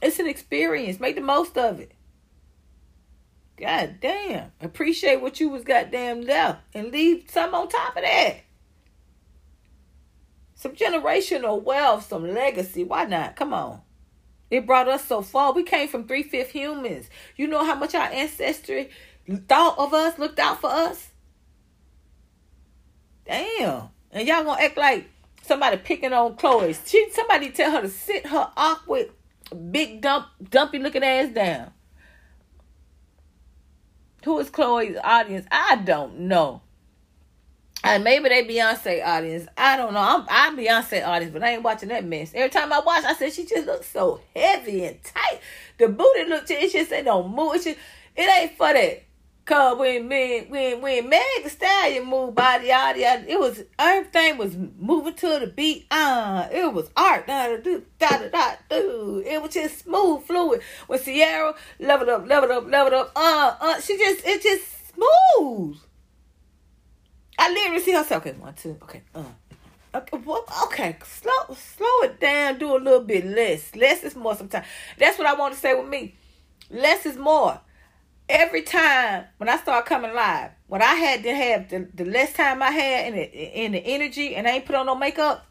[0.00, 0.98] it's an experience.
[0.98, 1.92] Make the most of it.
[3.60, 4.50] God damn.
[4.62, 8.36] Appreciate what you was goddamn left and leave some on top of that.
[10.54, 12.82] some generational wealth, some legacy.
[12.82, 13.36] Why not?
[13.36, 13.82] Come on.
[14.50, 15.52] It brought us so far.
[15.52, 17.10] We came from three fifth humans.
[17.36, 18.88] You know how much our ancestry
[19.48, 21.10] thought of us, looked out for us?
[23.26, 23.88] Damn.
[24.12, 25.10] And y'all gonna act like
[25.42, 26.74] somebody picking on Chloe.
[26.84, 29.10] She somebody tell her to sit her awkward,
[29.70, 31.72] big dump, dumpy looking ass down.
[34.24, 35.46] Who is Chloe's audience?
[35.50, 36.62] I don't know.
[37.84, 39.48] And maybe they Beyonce audience.
[39.58, 40.00] I don't know.
[40.00, 42.30] I'm I'm Beyonce audience, but I ain't watching that mess.
[42.32, 45.40] Every time I watch, I said she just looks so heavy and tight.
[45.78, 47.56] The booty look, it just it don't move.
[47.56, 47.78] It, just,
[48.14, 49.02] it ain't for that.
[49.44, 54.56] Cause when when when when Meg Thee Stallion moved body out, it was everything was
[54.78, 55.86] moving to the beat.
[55.90, 57.26] Uh, it was art.
[57.26, 58.54] Da da da da da.
[58.70, 60.60] It was just smooth, fluid.
[60.86, 63.12] When Ciara leveled up, leveled up, leveled up.
[63.16, 65.76] Uh, uh, she just it just smooth.
[67.36, 68.24] I literally see herself.
[68.24, 68.78] Okay, one, two.
[68.82, 69.24] Okay, uh.
[69.94, 72.58] Okay, well, okay, slow, slow it down.
[72.58, 73.74] Do a little bit less.
[73.74, 74.36] Less is more.
[74.36, 74.66] Sometimes
[74.98, 76.14] that's what I want to say with me.
[76.70, 77.60] Less is more
[78.32, 82.32] every time when I start coming live, when I had to have the, the less
[82.32, 85.46] time I had and the, in the energy and I ain't put on no makeup,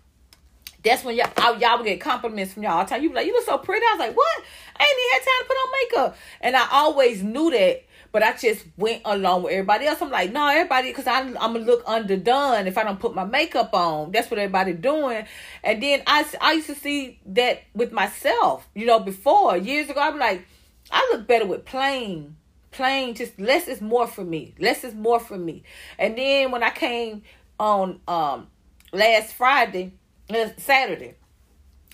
[0.84, 3.04] that's when y'all I, y'all would get compliments from y'all all the time.
[3.04, 3.86] You be like, you look so pretty.
[3.86, 4.44] I was like, what?
[4.80, 6.18] I ain't even had time to put on makeup.
[6.42, 10.02] And I always knew that, but I just went along with everybody else.
[10.02, 13.14] I'm like, no, everybody, because I'm, I'm going to look underdone if I don't put
[13.14, 14.12] my makeup on.
[14.12, 15.28] That's what everybody doing.
[15.64, 20.00] And then I, I used to see that with myself, you know, before, years ago.
[20.00, 20.48] I'm like,
[20.90, 22.38] I look better with plain
[22.82, 25.62] plain just less is more for me less is more for me
[26.00, 27.22] and then when i came
[27.60, 28.48] on um
[28.92, 29.94] last friday
[30.32, 31.14] uh, saturday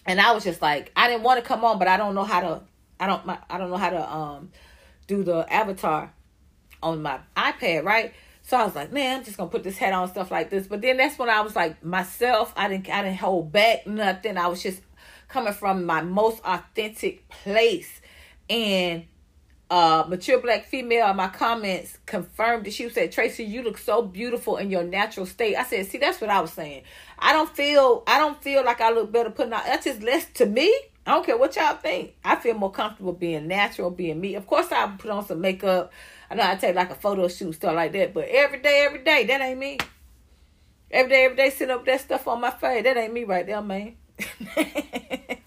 [0.06, 2.24] and i was just like i didn't want to come on but i don't know
[2.24, 2.62] how to
[3.02, 4.50] i don't my, i don't know how to um
[5.08, 6.14] do the avatar
[6.82, 8.14] on my ipad right
[8.44, 10.68] so I was like, man, I'm just gonna put this head on stuff like this.
[10.68, 12.54] But then that's when I was like myself.
[12.56, 14.38] I didn't I didn't hold back nothing.
[14.38, 14.82] I was just
[15.28, 18.00] coming from my most authentic place.
[18.50, 19.06] And
[19.70, 24.02] uh mature black female in my comments confirmed that she said tracy you look so
[24.02, 25.56] beautiful in your natural state.
[25.56, 26.84] I said see that's what i was saying.
[27.20, 30.26] I don't feel i don't feel like i look better putting out that's just less
[30.36, 30.74] to me.
[31.06, 32.16] I don't care what y'all think.
[32.24, 34.36] I feel more comfortable being natural being me.
[34.36, 35.92] Of course i put on some makeup.
[36.30, 39.04] I know i take like a photo shoot stuff like that but every day every
[39.04, 39.80] day that ain't me.
[40.90, 43.46] Every day every day sitting up that stuff on my face that ain't me right
[43.46, 43.96] there man.
[44.56, 45.38] I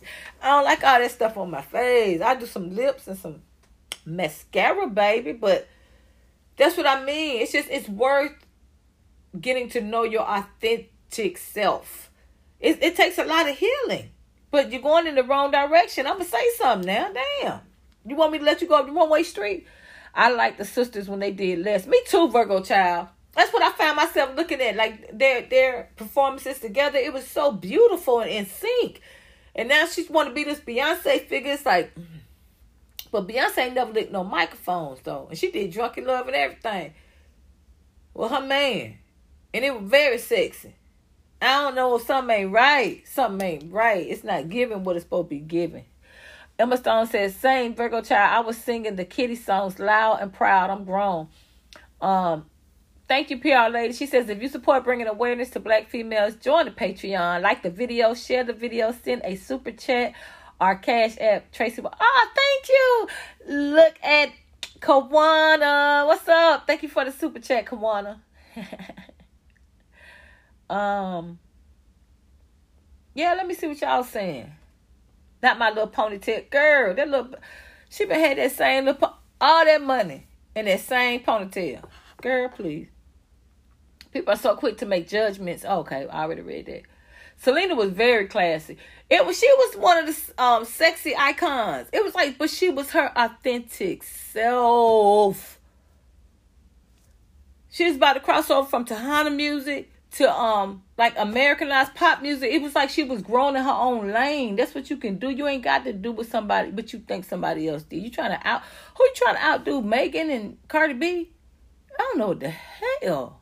[0.42, 2.20] don't like all that stuff on my face.
[2.20, 3.42] I do some lips and some
[4.04, 5.68] mascara, baby, but
[6.56, 7.42] that's what I mean.
[7.42, 8.34] It's just it's worth
[9.38, 12.10] getting to know your authentic self.
[12.58, 14.10] It it takes a lot of healing.
[14.50, 16.06] But you're going in the wrong direction.
[16.06, 17.12] I'm gonna say something now.
[17.12, 17.60] Damn.
[18.04, 19.66] You want me to let you go up the one way street?
[20.14, 21.86] I like the sisters when they did less.
[21.86, 23.08] Me too, Virgo child.
[23.34, 24.74] That's what I found myself looking at.
[24.74, 26.98] Like their their performances together.
[26.98, 29.00] It was so beautiful and in sync.
[29.54, 31.52] And now she's want to be this Beyonce figure.
[31.52, 32.18] It's like mm-hmm.
[33.10, 36.94] But Beyonce never licked no microphones though, and she did "Drunk in Love" and everything.
[38.14, 38.98] Well, her man,
[39.54, 40.74] and it was very sexy.
[41.42, 43.06] I don't know if something ain't right.
[43.06, 44.06] Something ain't right.
[44.06, 45.86] It's not giving what it's supposed to be giving.
[46.58, 48.32] Emma Stone says, "Same Virgo child.
[48.32, 50.70] I was singing the kitty songs loud and proud.
[50.70, 51.28] I'm grown."
[52.00, 52.46] Um,
[53.08, 53.92] thank you, PR lady.
[53.92, 57.70] She says, if you support bringing awareness to Black females, join the Patreon, like the
[57.70, 60.14] video, share the video, send a super chat
[60.60, 61.50] our cash app.
[61.52, 63.08] Tracy, oh, thank you.
[63.54, 64.30] Look at
[64.80, 66.06] Kawana.
[66.06, 66.66] What's up?
[66.66, 68.20] Thank you for the super chat, Kawana.
[70.70, 71.38] um,
[73.14, 74.52] yeah, let me see what y'all saying.
[75.42, 76.94] Not my little ponytail girl.
[76.94, 77.34] That little,
[77.88, 81.82] she been had that same little, all that money in that same ponytail.
[82.20, 82.88] Girl, please.
[84.12, 85.64] People are so quick to make judgments.
[85.64, 86.82] Okay, I already read that.
[87.40, 88.76] Selena was very classy.
[89.08, 91.88] It was she was one of the um sexy icons.
[91.90, 95.58] It was like, but she was her authentic self.
[97.70, 102.52] She was about to cross over from Tejano music to um like Americanized pop music.
[102.52, 104.56] It was like she was growing in her own lane.
[104.56, 105.30] That's what you can do.
[105.30, 108.02] You ain't got to do with somebody, but you think somebody else did.
[108.02, 108.60] You trying to out
[108.98, 111.30] who you trying to outdo Megan and Cardi B?
[111.98, 113.40] I don't know what the hell.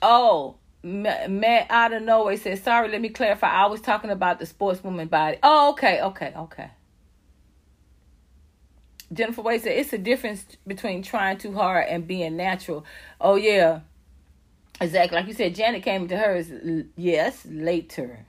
[0.00, 3.48] Oh, Matt out of nowhere said, "Sorry, let me clarify.
[3.48, 6.70] I was talking about the sportswoman body." Oh, okay, okay, okay.
[9.12, 12.84] Jennifer Wade said, "It's a difference between trying too hard and being natural."
[13.20, 13.80] Oh yeah,
[14.80, 15.16] exactly.
[15.16, 16.50] Like you said, Janet came to hers.
[16.96, 18.26] Yes, later.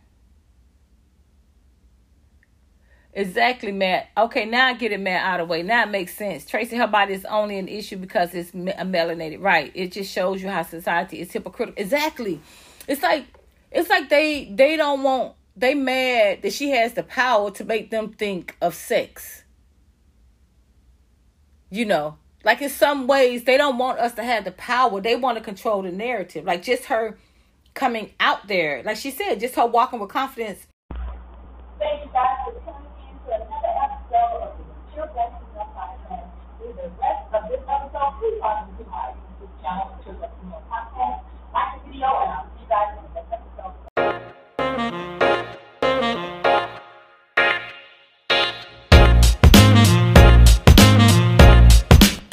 [3.16, 4.09] Exactly, Matt.
[4.18, 5.61] Okay, now I get it, Matt, out of the way.
[5.61, 6.45] Now it makes sense.
[6.45, 9.39] Tracy, her body is only an issue because it's melanated.
[9.39, 9.72] Right.
[9.76, 11.82] It just shows you how society is hypocritical.
[11.82, 12.41] Exactly.
[12.88, 13.26] it's like
[13.72, 17.91] it's like they they don't want they mad that she has the power to make
[17.91, 19.43] them think of sex.
[21.70, 24.99] You know, like in some ways they don't want us to have the power.
[25.01, 26.45] They want to control the narrative.
[26.45, 27.20] Like just her
[27.76, 30.66] coming out there, like she said, just her walking with confidence.
[31.80, 32.82] Thank you guys
[38.24, 41.19] please like and subscribe to this channel to listen to more content,
[41.51, 43.03] like the video, and I'll see you guys